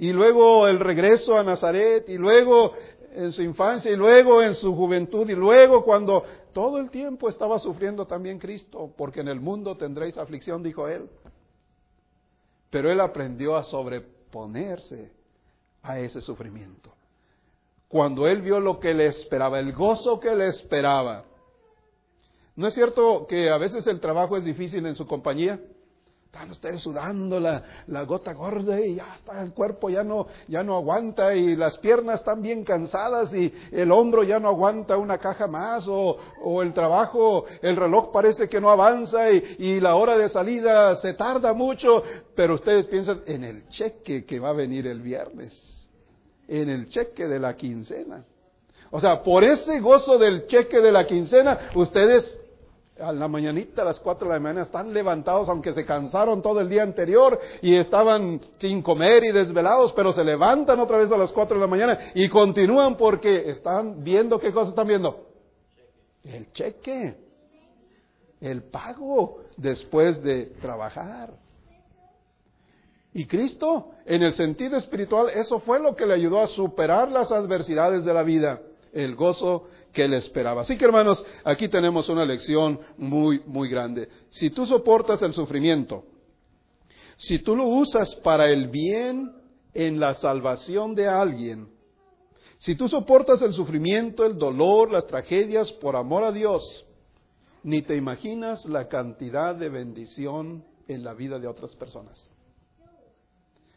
Y 0.00 0.14
luego 0.14 0.66
el 0.66 0.80
regreso 0.80 1.36
a 1.36 1.42
Nazaret, 1.42 2.08
y 2.08 2.16
luego 2.16 2.72
en 3.12 3.32
su 3.32 3.42
infancia, 3.42 3.92
y 3.92 3.96
luego 3.96 4.42
en 4.42 4.54
su 4.54 4.74
juventud, 4.74 5.28
y 5.28 5.34
luego 5.34 5.84
cuando 5.84 6.22
todo 6.54 6.78
el 6.78 6.90
tiempo 6.90 7.28
estaba 7.28 7.58
sufriendo 7.58 8.06
también 8.06 8.38
Cristo, 8.38 8.90
porque 8.96 9.20
en 9.20 9.28
el 9.28 9.40
mundo 9.40 9.76
tendréis 9.76 10.16
aflicción, 10.16 10.62
dijo 10.62 10.88
él. 10.88 11.06
Pero 12.70 12.90
él 12.90 12.98
aprendió 12.98 13.56
a 13.56 13.62
sobreponerse 13.62 15.12
a 15.82 16.00
ese 16.00 16.22
sufrimiento. 16.22 16.90
Cuando 17.86 18.26
él 18.26 18.40
vio 18.40 18.58
lo 18.58 18.80
que 18.80 18.94
le 18.94 19.04
esperaba, 19.04 19.60
el 19.60 19.74
gozo 19.74 20.18
que 20.18 20.34
le 20.34 20.46
esperaba. 20.46 21.26
¿No 22.56 22.66
es 22.66 22.72
cierto 22.72 23.26
que 23.26 23.50
a 23.50 23.58
veces 23.58 23.86
el 23.86 24.00
trabajo 24.00 24.38
es 24.38 24.44
difícil 24.46 24.86
en 24.86 24.94
su 24.94 25.06
compañía? 25.06 25.60
Están 26.32 26.52
ustedes 26.52 26.80
sudando 26.80 27.40
la, 27.40 27.64
gota 28.04 28.32
gorda 28.34 28.80
y 28.80 28.94
ya 28.94 29.14
está, 29.16 29.42
el 29.42 29.52
cuerpo 29.52 29.90
ya 29.90 30.04
no, 30.04 30.28
ya 30.46 30.62
no 30.62 30.76
aguanta 30.76 31.34
y 31.34 31.56
las 31.56 31.76
piernas 31.78 32.20
están 32.20 32.40
bien 32.40 32.62
cansadas 32.62 33.34
y 33.34 33.52
el 33.72 33.90
hombro 33.90 34.22
ya 34.22 34.38
no 34.38 34.46
aguanta 34.46 34.96
una 34.96 35.18
caja 35.18 35.48
más 35.48 35.88
o, 35.88 36.16
o 36.44 36.62
el 36.62 36.72
trabajo, 36.72 37.46
el 37.62 37.74
reloj 37.74 38.12
parece 38.12 38.48
que 38.48 38.60
no 38.60 38.70
avanza 38.70 39.28
y, 39.28 39.56
y, 39.58 39.80
la 39.80 39.96
hora 39.96 40.16
de 40.16 40.28
salida 40.28 40.94
se 40.94 41.14
tarda 41.14 41.52
mucho, 41.52 42.00
pero 42.36 42.54
ustedes 42.54 42.86
piensan 42.86 43.22
en 43.26 43.42
el 43.42 43.66
cheque 43.66 44.24
que 44.24 44.38
va 44.38 44.50
a 44.50 44.52
venir 44.52 44.86
el 44.86 45.02
viernes, 45.02 45.88
en 46.46 46.70
el 46.70 46.88
cheque 46.90 47.26
de 47.26 47.40
la 47.40 47.56
quincena. 47.56 48.24
O 48.92 49.00
sea, 49.00 49.24
por 49.24 49.42
ese 49.42 49.80
gozo 49.80 50.16
del 50.16 50.46
cheque 50.46 50.80
de 50.80 50.92
la 50.92 51.08
quincena, 51.08 51.70
ustedes 51.74 52.38
a 53.00 53.12
la 53.12 53.28
mañanita, 53.28 53.82
a 53.82 53.84
las 53.86 54.00
cuatro 54.00 54.28
de 54.28 54.34
la 54.34 54.40
mañana, 54.40 54.62
están 54.62 54.92
levantados, 54.92 55.48
aunque 55.48 55.72
se 55.72 55.84
cansaron 55.84 56.42
todo 56.42 56.60
el 56.60 56.68
día 56.68 56.82
anterior 56.82 57.38
y 57.62 57.76
estaban 57.76 58.40
sin 58.58 58.82
comer 58.82 59.24
y 59.24 59.32
desvelados, 59.32 59.92
pero 59.92 60.12
se 60.12 60.24
levantan 60.24 60.78
otra 60.80 60.98
vez 60.98 61.10
a 61.10 61.16
las 61.16 61.32
cuatro 61.32 61.56
de 61.56 61.60
la 61.62 61.66
mañana 61.66 61.98
y 62.14 62.28
continúan 62.28 62.96
porque 62.96 63.50
están 63.50 64.04
viendo 64.04 64.38
qué 64.38 64.52
cosa 64.52 64.70
están 64.70 64.86
viendo. 64.86 65.26
El 66.22 66.52
cheque, 66.52 67.16
el 68.40 68.62
pago 68.64 69.40
después 69.56 70.22
de 70.22 70.46
trabajar. 70.60 71.30
Y 73.12 73.26
Cristo, 73.26 73.90
en 74.06 74.22
el 74.22 74.32
sentido 74.34 74.76
espiritual, 74.76 75.30
eso 75.30 75.58
fue 75.60 75.80
lo 75.80 75.96
que 75.96 76.06
le 76.06 76.14
ayudó 76.14 76.40
a 76.40 76.46
superar 76.46 77.10
las 77.10 77.32
adversidades 77.32 78.04
de 78.04 78.14
la 78.14 78.22
vida, 78.22 78.60
el 78.92 79.14
gozo 79.14 79.68
que 79.92 80.04
él 80.04 80.14
esperaba. 80.14 80.62
Así 80.62 80.76
que 80.76 80.84
hermanos, 80.84 81.24
aquí 81.44 81.68
tenemos 81.68 82.08
una 82.08 82.24
lección 82.24 82.80
muy, 82.96 83.40
muy 83.46 83.68
grande. 83.68 84.08
Si 84.28 84.50
tú 84.50 84.66
soportas 84.66 85.22
el 85.22 85.32
sufrimiento, 85.32 86.04
si 87.16 87.38
tú 87.38 87.56
lo 87.56 87.66
usas 87.66 88.14
para 88.16 88.48
el 88.48 88.68
bien 88.68 89.32
en 89.74 90.00
la 90.00 90.14
salvación 90.14 90.94
de 90.94 91.08
alguien, 91.08 91.68
si 92.58 92.74
tú 92.74 92.88
soportas 92.88 93.40
el 93.42 93.52
sufrimiento, 93.52 94.24
el 94.26 94.36
dolor, 94.36 94.90
las 94.90 95.06
tragedias 95.06 95.72
por 95.72 95.96
amor 95.96 96.24
a 96.24 96.32
Dios, 96.32 96.86
ni 97.62 97.82
te 97.82 97.96
imaginas 97.96 98.66
la 98.66 98.88
cantidad 98.88 99.54
de 99.54 99.68
bendición 99.68 100.64
en 100.88 101.04
la 101.04 101.14
vida 101.14 101.38
de 101.38 101.46
otras 101.46 101.74
personas. 101.76 102.30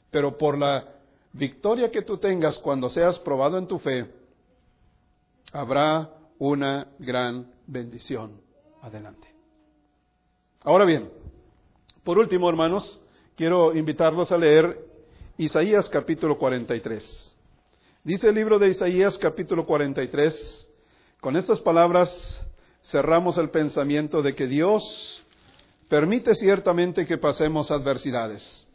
Pero 0.10 0.38
por 0.38 0.58
la 0.58 0.95
victoria 1.34 1.91
que 1.91 2.02
tú 2.02 2.17
tengas 2.17 2.60
cuando 2.60 2.89
seas 2.89 3.19
probado 3.19 3.58
en 3.58 3.67
tu 3.67 3.80
fe, 3.80 4.22
habrá 5.53 6.09
una 6.39 6.87
gran 6.97 7.53
bendición 7.67 8.41
adelante. 8.81 9.27
Ahora 10.61 10.83
bien, 10.83 11.09
por 12.03 12.17
último, 12.17 12.49
hermanos, 12.49 12.99
quiero 13.35 13.73
invitarlos 13.75 14.31
a 14.31 14.37
leer 14.37 14.85
Isaías 15.37 15.89
capítulo 15.89 16.37
43. 16.37 17.37
Dice 18.03 18.29
el 18.29 18.35
libro 18.35 18.59
de 18.59 18.69
Isaías 18.69 19.17
capítulo 19.17 19.65
43, 19.65 20.67
con 21.21 21.37
estas 21.37 21.61
palabras 21.61 22.45
cerramos 22.81 23.37
el 23.37 23.49
pensamiento 23.49 24.21
de 24.21 24.35
que 24.35 24.47
Dios 24.47 25.23
permite 25.87 26.35
ciertamente 26.35 27.05
que 27.05 27.17
pasemos 27.17 27.71
adversidades, 27.71 28.67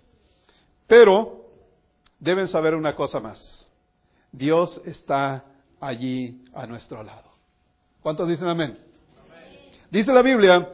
pero 0.87 1.45
deben 2.21 2.49
saber 2.49 2.75
una 2.75 2.95
cosa 2.95 3.21
más. 3.21 3.69
Dios 4.33 4.81
está 4.85 5.45
allí 5.81 6.45
a 6.55 6.67
nuestro 6.67 7.03
lado. 7.03 7.31
¿Cuántos 8.01 8.29
dicen 8.29 8.49
amén? 8.49 8.79
Dice 9.91 10.13
la 10.13 10.23
Biblia, 10.23 10.69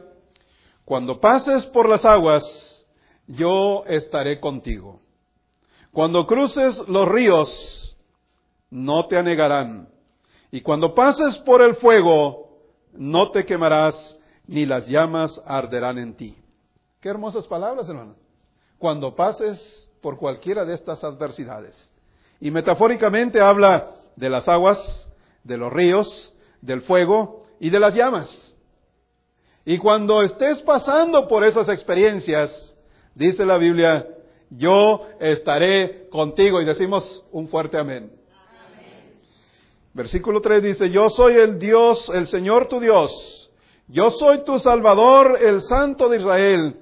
cuando 0.83 1.19
pases 1.19 1.65
por 1.65 1.87
las 1.87 2.05
aguas, 2.05 2.85
yo 3.27 3.83
estaré 3.85 4.39
contigo. 4.39 4.99
Cuando 5.91 6.27
cruces 6.27 6.77
los 6.87 7.07
ríos, 7.07 7.97
no 8.69 9.05
te 9.07 9.17
anegarán. 9.17 9.89
Y 10.51 10.61
cuando 10.61 10.93
pases 10.93 11.37
por 11.39 11.61
el 11.61 11.75
fuego, 11.75 12.59
no 12.93 13.31
te 13.31 13.45
quemarás, 13.45 14.19
ni 14.47 14.65
las 14.65 14.87
llamas 14.87 15.41
arderán 15.45 15.97
en 15.97 16.15
ti. 16.15 16.37
Qué 16.99 17.09
hermosas 17.09 17.47
palabras, 17.47 17.87
hermanos. 17.87 18.17
Cuando 18.77 19.15
pases 19.15 19.89
por 20.01 20.17
cualquiera 20.17 20.65
de 20.65 20.75
estas 20.75 21.03
adversidades. 21.03 21.91
Y 22.39 22.51
metafóricamente 22.51 23.41
habla 23.41 23.89
de 24.15 24.29
las 24.29 24.47
aguas, 24.47 25.09
de 25.43 25.57
los 25.57 25.71
ríos, 25.71 26.35
del 26.61 26.81
fuego 26.81 27.43
y 27.59 27.69
de 27.69 27.79
las 27.79 27.95
llamas. 27.95 28.55
Y 29.65 29.77
cuando 29.77 30.21
estés 30.21 30.61
pasando 30.61 31.27
por 31.27 31.43
esas 31.43 31.69
experiencias, 31.69 32.75
dice 33.15 33.45
la 33.45 33.57
Biblia, 33.57 34.07
yo 34.49 35.07
estaré 35.19 36.07
contigo. 36.09 36.61
Y 36.61 36.65
decimos 36.65 37.25
un 37.31 37.47
fuerte 37.47 37.77
amén. 37.77 38.11
Versículo 39.93 40.41
3 40.41 40.61
dice, 40.61 40.89
yo 40.89 41.09
soy 41.09 41.35
el 41.35 41.57
Dios, 41.57 42.11
el 42.13 42.27
Señor 42.27 42.67
tu 42.67 42.79
Dios. 42.79 43.49
Yo 43.87 44.09
soy 44.09 44.43
tu 44.43 44.59
Salvador, 44.59 45.37
el 45.41 45.61
Santo 45.61 46.09
de 46.09 46.17
Israel. 46.17 46.75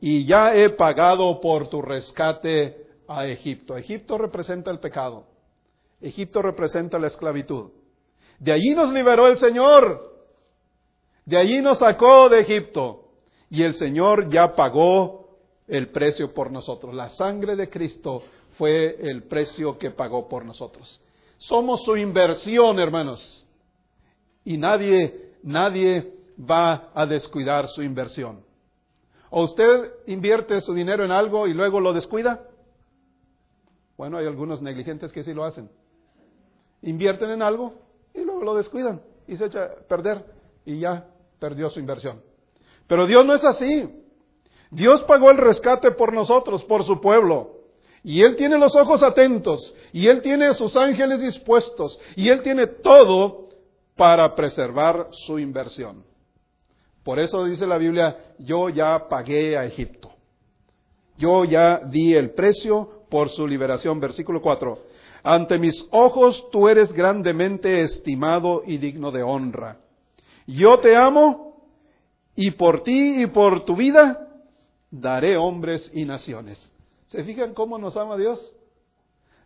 Y 0.00 0.26
ya 0.26 0.54
he 0.54 0.70
pagado 0.70 1.40
por 1.40 1.68
tu 1.68 1.82
rescate 1.82 2.86
a 3.08 3.26
Egipto. 3.26 3.76
Egipto 3.76 4.18
representa 4.18 4.70
el 4.70 4.78
pecado. 4.78 5.26
Egipto 6.00 6.42
representa 6.42 6.98
la 6.98 7.08
esclavitud. 7.08 7.70
De 8.38 8.52
allí 8.52 8.74
nos 8.74 8.92
liberó 8.92 9.26
el 9.26 9.36
Señor. 9.36 10.16
De 11.24 11.36
allí 11.36 11.60
nos 11.60 11.78
sacó 11.78 12.28
de 12.28 12.40
Egipto. 12.40 13.08
Y 13.50 13.62
el 13.62 13.74
Señor 13.74 14.28
ya 14.28 14.54
pagó 14.54 15.38
el 15.66 15.88
precio 15.88 16.32
por 16.32 16.50
nosotros. 16.50 16.94
La 16.94 17.08
sangre 17.08 17.56
de 17.56 17.68
Cristo 17.68 18.22
fue 18.56 18.96
el 19.00 19.24
precio 19.24 19.76
que 19.76 19.90
pagó 19.90 20.28
por 20.28 20.44
nosotros. 20.44 21.02
Somos 21.38 21.84
su 21.84 21.96
inversión, 21.96 22.78
hermanos. 22.78 23.46
Y 24.44 24.56
nadie, 24.56 25.32
nadie 25.42 26.14
va 26.38 26.90
a 26.94 27.06
descuidar 27.06 27.68
su 27.68 27.82
inversión. 27.82 28.44
¿O 29.30 29.42
usted 29.42 29.92
invierte 30.06 30.60
su 30.60 30.72
dinero 30.72 31.04
en 31.04 31.10
algo 31.10 31.46
y 31.46 31.54
luego 31.54 31.80
lo 31.80 31.92
descuida? 31.92 32.48
Bueno, 33.96 34.16
hay 34.16 34.26
algunos 34.26 34.62
negligentes 34.62 35.12
que 35.12 35.24
sí 35.24 35.34
lo 35.34 35.44
hacen 35.44 35.68
invierten 36.82 37.30
en 37.30 37.42
algo 37.42 37.74
y 38.14 38.24
luego 38.24 38.42
lo 38.42 38.54
descuidan 38.54 39.00
y 39.26 39.36
se 39.36 39.46
echa 39.46 39.64
a 39.64 39.88
perder 39.88 40.24
y 40.64 40.78
ya 40.80 41.06
perdió 41.38 41.68
su 41.70 41.80
inversión. 41.80 42.22
Pero 42.86 43.06
Dios 43.06 43.24
no 43.24 43.34
es 43.34 43.44
así. 43.44 43.88
Dios 44.70 45.02
pagó 45.02 45.30
el 45.30 45.38
rescate 45.38 45.90
por 45.92 46.12
nosotros, 46.12 46.64
por 46.64 46.84
su 46.84 47.00
pueblo. 47.00 47.58
Y 48.02 48.22
Él 48.22 48.36
tiene 48.36 48.58
los 48.58 48.76
ojos 48.76 49.02
atentos, 49.02 49.74
y 49.92 50.06
Él 50.06 50.22
tiene 50.22 50.46
a 50.46 50.54
sus 50.54 50.76
ángeles 50.76 51.20
dispuestos, 51.20 51.98
y 52.16 52.28
Él 52.28 52.42
tiene 52.42 52.66
todo 52.66 53.48
para 53.96 54.34
preservar 54.34 55.08
su 55.10 55.38
inversión. 55.38 56.04
Por 57.02 57.18
eso 57.18 57.44
dice 57.44 57.66
la 57.66 57.78
Biblia, 57.78 58.34
yo 58.38 58.68
ya 58.68 59.08
pagué 59.08 59.56
a 59.56 59.64
Egipto. 59.64 60.10
Yo 61.16 61.44
ya 61.44 61.78
di 61.78 62.14
el 62.14 62.30
precio 62.30 63.04
por 63.10 63.28
su 63.28 63.46
liberación. 63.46 63.98
Versículo 63.98 64.40
4. 64.40 64.78
Ante 65.22 65.58
mis 65.58 65.86
ojos 65.90 66.48
tú 66.50 66.68
eres 66.68 66.92
grandemente 66.92 67.82
estimado 67.82 68.62
y 68.64 68.78
digno 68.78 69.10
de 69.10 69.22
honra. 69.22 69.78
Yo 70.46 70.78
te 70.78 70.96
amo 70.96 71.62
y 72.34 72.52
por 72.52 72.82
ti 72.82 73.22
y 73.22 73.26
por 73.26 73.64
tu 73.64 73.76
vida 73.76 74.28
daré 74.90 75.36
hombres 75.36 75.90
y 75.92 76.04
naciones. 76.04 76.72
¿Se 77.08 77.24
fijan 77.24 77.54
cómo 77.54 77.78
nos 77.78 77.96
ama 77.96 78.16
Dios? 78.16 78.54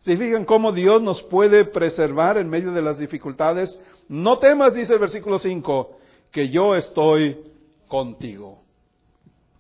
¿Se 0.01 0.17
fijan 0.17 0.45
cómo 0.45 0.73
Dios 0.73 1.01
nos 1.01 1.23
puede 1.23 1.65
preservar 1.65 2.37
en 2.37 2.49
medio 2.49 2.73
de 2.73 2.83
las 2.83 2.99
dificultades? 2.99 3.81
No 4.09 4.39
temas, 4.39 4.75
dice 4.75 4.95
el 4.95 4.99
versículo 4.99 5.39
5, 5.39 5.97
que 6.31 6.51
yo 6.51 6.75
estoy 6.75 7.41
contigo. 7.87 8.63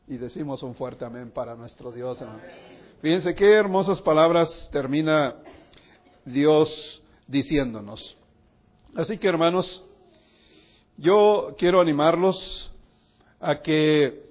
Y 0.09 0.17
decimos 0.17 0.63
un 0.65 0.75
fuerte 0.75 1.05
amén 1.05 1.31
para 1.31 1.55
nuestro 1.55 1.93
Dios. 1.93 2.25
Fíjense 3.01 3.35
qué 3.35 3.53
hermosas 3.53 4.01
palabras 4.01 4.69
termina 4.73 5.37
Dios 6.25 7.03
diciéndonos. 7.27 8.17
Así 8.95 9.19
que 9.19 9.29
hermanos, 9.29 9.85
yo 10.97 11.55
quiero 11.59 11.81
animarlos 11.81 12.73
a 13.41 13.61
que 13.61 14.23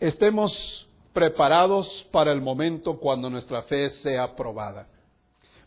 estemos 0.00 0.88
preparados 1.12 2.06
para 2.10 2.32
el 2.32 2.40
momento 2.40 2.98
cuando 2.98 3.30
nuestra 3.30 3.62
fe 3.62 3.90
sea 3.90 4.34
probada. 4.34 4.88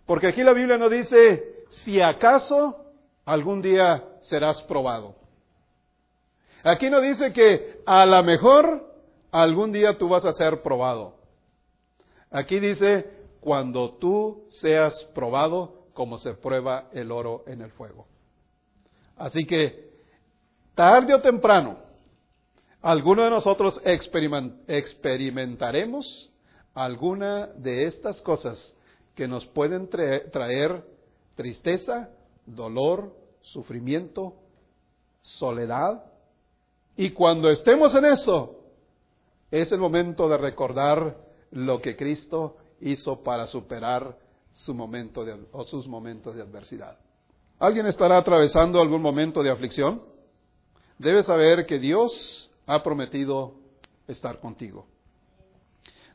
Porque 0.06 0.28
aquí 0.28 0.44
la 0.44 0.54
Biblia 0.54 0.78
no 0.78 0.90
dice 0.90 1.66
si 1.70 2.02
acaso 2.02 2.86
algún 3.26 3.62
día 3.62 4.04
serás 4.22 4.62
probado. 4.64 5.16
Aquí 6.64 6.90
no 6.90 7.00
dice 7.00 7.32
que 7.32 7.82
a 7.86 8.06
lo 8.06 8.22
mejor 8.24 8.94
algún 9.32 9.72
día 9.72 9.98
tú 9.98 10.10
vas 10.10 10.26
a 10.26 10.34
ser 10.34 10.62
probado. 10.62 11.16
Aquí 12.32 12.60
dice 12.60 13.19
cuando 13.40 13.92
tú 13.92 14.46
seas 14.50 15.04
probado 15.16 15.86
como 15.94 16.18
se 16.18 16.34
prueba 16.34 16.90
el 16.94 17.12
oro 17.12 17.44
en 17.48 17.62
el 17.62 17.72
fuego. 17.72 18.06
Así 19.18 19.46
que, 19.46 19.90
tarde 20.76 21.14
o 21.14 21.22
temprano, 21.22 21.90
¿Alguno 22.82 23.24
de 23.24 23.30
nosotros 23.30 23.82
experimentaremos 23.84 26.32
alguna 26.74 27.48
de 27.48 27.84
estas 27.84 28.22
cosas 28.22 28.74
que 29.16 29.28
nos 29.28 29.46
pueden 29.46 29.90
traer 29.90 30.86
tristeza, 31.36 32.10
dolor, 32.46 33.14
sufrimiento, 33.42 34.36
soledad? 35.22 36.06
Y 36.96 37.10
cuando 37.10 37.50
estemos 37.50 37.94
en 37.96 38.06
eso, 38.06 38.62
es 39.52 39.74
el 39.74 39.80
momento 39.80 40.30
de 40.30 40.38
recordar 40.38 41.18
lo 41.52 41.82
que 41.82 41.98
Cristo 41.98 42.56
hizo 42.82 43.22
para 43.24 43.48
superar 43.48 44.18
su 44.54 44.74
momento 44.74 45.24
de, 45.26 45.40
o 45.52 45.64
sus 45.64 45.88
momentos 45.88 46.36
de 46.36 46.42
adversidad. 46.42 46.98
¿Alguien 47.60 47.88
estará 47.88 48.18
atravesando 48.18 48.82
algún 48.82 49.02
momento 49.02 49.44
de 49.44 49.50
aflicción? 49.50 50.02
Debe 50.98 51.24
saber 51.24 51.66
que 51.66 51.80
Dios 51.80 52.50
ha 52.66 52.82
prometido 52.84 53.56
estar 54.08 54.40
contigo. 54.40 54.86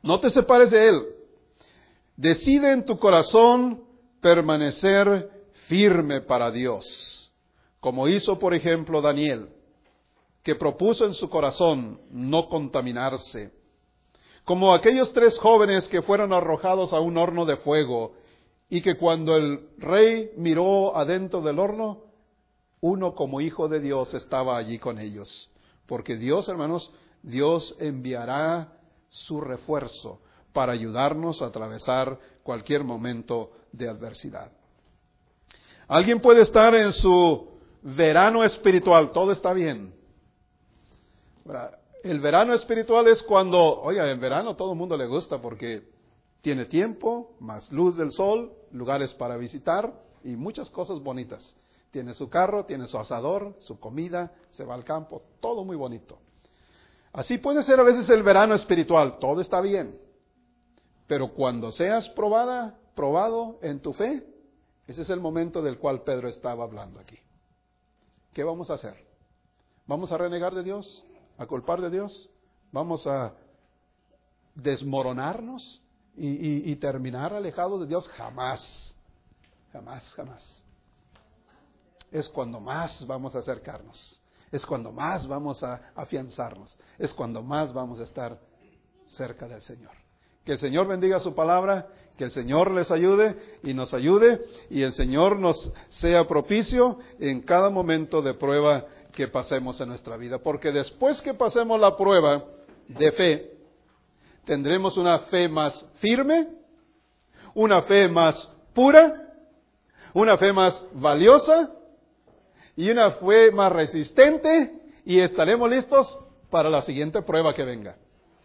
No 0.02 0.20
te 0.20 0.30
separes 0.30 0.70
de 0.70 0.88
Él. 0.88 1.02
Decide 2.16 2.72
en 2.72 2.84
tu 2.84 2.98
corazón 2.98 3.84
permanecer 4.20 5.30
firme 5.66 6.20
para 6.20 6.50
Dios, 6.50 7.32
como 7.80 8.08
hizo, 8.08 8.38
por 8.38 8.54
ejemplo, 8.54 9.00
Daniel, 9.00 9.48
que 10.42 10.54
propuso 10.54 11.06
en 11.06 11.14
su 11.14 11.28
corazón 11.28 12.00
no 12.10 12.48
contaminarse, 12.48 13.52
como 14.44 14.74
aquellos 14.74 15.12
tres 15.12 15.38
jóvenes 15.38 15.88
que 15.88 16.02
fueron 16.02 16.32
arrojados 16.32 16.92
a 16.92 17.00
un 17.00 17.16
horno 17.16 17.46
de 17.46 17.56
fuego 17.56 18.14
y 18.68 18.82
que 18.82 18.96
cuando 18.96 19.36
el 19.36 19.68
rey 19.78 20.32
miró 20.36 20.96
adentro 20.96 21.40
del 21.40 21.58
horno, 21.58 22.04
uno 22.80 23.14
como 23.14 23.40
hijo 23.40 23.68
de 23.68 23.80
Dios 23.80 24.12
estaba 24.12 24.58
allí 24.58 24.78
con 24.78 24.98
ellos. 24.98 25.50
Porque 25.86 26.16
Dios, 26.16 26.48
hermanos, 26.48 26.92
Dios 27.22 27.74
enviará 27.78 28.78
su 29.08 29.40
refuerzo 29.40 30.20
para 30.52 30.72
ayudarnos 30.72 31.40
a 31.40 31.46
atravesar 31.46 32.18
cualquier 32.42 32.84
momento 32.84 33.52
de 33.72 33.88
adversidad. 33.88 34.52
Alguien 35.88 36.20
puede 36.20 36.42
estar 36.42 36.74
en 36.74 36.92
su 36.92 37.48
verano 37.82 38.44
espiritual, 38.44 39.12
todo 39.12 39.32
está 39.32 39.52
bien. 39.52 39.94
El 42.04 42.20
verano 42.20 42.52
espiritual 42.52 43.08
es 43.08 43.22
cuando, 43.22 43.80
oiga, 43.80 44.10
en 44.10 44.20
verano 44.20 44.56
todo 44.56 44.72
el 44.72 44.78
mundo 44.78 44.94
le 44.94 45.06
gusta 45.06 45.40
porque 45.40 45.88
tiene 46.42 46.66
tiempo, 46.66 47.32
más 47.40 47.72
luz 47.72 47.96
del 47.96 48.12
sol, 48.12 48.52
lugares 48.72 49.14
para 49.14 49.38
visitar 49.38 49.90
y 50.22 50.36
muchas 50.36 50.68
cosas 50.68 51.00
bonitas. 51.00 51.56
Tiene 51.90 52.12
su 52.12 52.28
carro, 52.28 52.66
tiene 52.66 52.86
su 52.88 52.98
asador, 52.98 53.56
su 53.60 53.80
comida, 53.80 54.34
se 54.50 54.64
va 54.66 54.74
al 54.74 54.84
campo, 54.84 55.22
todo 55.40 55.64
muy 55.64 55.76
bonito. 55.76 56.18
Así 57.14 57.38
puede 57.38 57.62
ser 57.62 57.80
a 57.80 57.84
veces 57.84 58.10
el 58.10 58.22
verano 58.22 58.54
espiritual, 58.54 59.18
todo 59.18 59.40
está 59.40 59.62
bien. 59.62 59.98
Pero 61.06 61.32
cuando 61.32 61.72
seas 61.72 62.10
probada, 62.10 62.78
probado 62.94 63.58
en 63.62 63.80
tu 63.80 63.94
fe, 63.94 64.26
ese 64.86 65.00
es 65.00 65.08
el 65.08 65.20
momento 65.20 65.62
del 65.62 65.78
cual 65.78 66.02
Pedro 66.02 66.28
estaba 66.28 66.64
hablando 66.64 67.00
aquí. 67.00 67.18
¿Qué 68.34 68.44
vamos 68.44 68.68
a 68.68 68.74
hacer? 68.74 69.06
¿Vamos 69.86 70.12
a 70.12 70.18
renegar 70.18 70.54
de 70.54 70.64
Dios? 70.64 71.06
¿A 71.38 71.46
culpar 71.46 71.80
de 71.80 71.90
Dios? 71.90 72.30
¿Vamos 72.72 73.06
a 73.06 73.34
desmoronarnos 74.54 75.80
y, 76.16 76.74
terminar 76.76 77.32
alejados 77.34 77.80
de 77.80 77.86
Dios? 77.86 78.08
Jamás, 78.08 78.96
jamás, 79.72 80.12
jamás 80.14 80.64
es 82.14 82.28
cuando 82.28 82.60
más 82.60 83.04
vamos 83.08 83.34
a 83.34 83.40
acercarnos, 83.40 84.22
es 84.52 84.64
cuando 84.64 84.92
más 84.92 85.26
vamos 85.26 85.64
a 85.64 85.80
afianzarnos, 85.96 86.78
es 86.96 87.12
cuando 87.12 87.42
más 87.42 87.72
vamos 87.72 87.98
a 87.98 88.04
estar 88.04 88.40
cerca 89.04 89.48
del 89.48 89.60
Señor. 89.60 89.90
Que 90.44 90.52
el 90.52 90.58
Señor 90.58 90.86
bendiga 90.86 91.18
su 91.18 91.34
palabra, 91.34 91.88
que 92.16 92.22
el 92.22 92.30
Señor 92.30 92.70
les 92.70 92.92
ayude 92.92 93.58
y 93.64 93.74
nos 93.74 93.94
ayude 93.94 94.46
y 94.70 94.82
el 94.82 94.92
Señor 94.92 95.40
nos 95.40 95.72
sea 95.88 96.24
propicio 96.28 97.00
en 97.18 97.40
cada 97.40 97.68
momento 97.68 98.22
de 98.22 98.34
prueba 98.34 98.86
que 99.14 99.28
pasemos 99.28 99.80
en 99.80 99.88
nuestra 99.88 100.16
vida. 100.16 100.38
Porque 100.38 100.72
después 100.72 101.22
que 101.22 101.34
pasemos 101.34 101.80
la 101.80 101.96
prueba 101.96 102.44
de 102.88 103.12
fe, 103.12 103.52
tendremos 104.44 104.96
una 104.96 105.20
fe 105.20 105.48
más 105.48 105.88
firme, 106.00 106.48
una 107.54 107.82
fe 107.82 108.08
más 108.08 108.52
pura, 108.74 109.32
una 110.12 110.36
fe 110.36 110.52
más 110.52 110.84
valiosa 110.92 111.70
y 112.76 112.90
una 112.90 113.12
fe 113.12 113.50
más 113.52 113.72
resistente 113.72 114.82
y 115.04 115.20
estaremos 115.20 115.70
listos 115.70 116.18
para 116.50 116.68
la 116.68 116.82
siguiente 116.82 117.22
prueba 117.22 117.54
que 117.54 117.64
venga. 117.64 117.96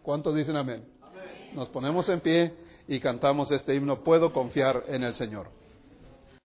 ¿Cuántos 0.03 0.36
dicen 0.36 0.55
amén? 0.55 0.86
amén? 1.01 1.51
Nos 1.53 1.70
ponemos 1.70 2.07
en 2.09 2.22
pie 2.22 2.53
y 2.88 2.99
cantamos 2.99 3.51
este 3.51 3.76
himno, 3.76 4.03
puedo 4.03 4.32
confiar 4.34 4.84
en 4.88 5.03
el 5.03 5.13
Señor. 5.15 5.59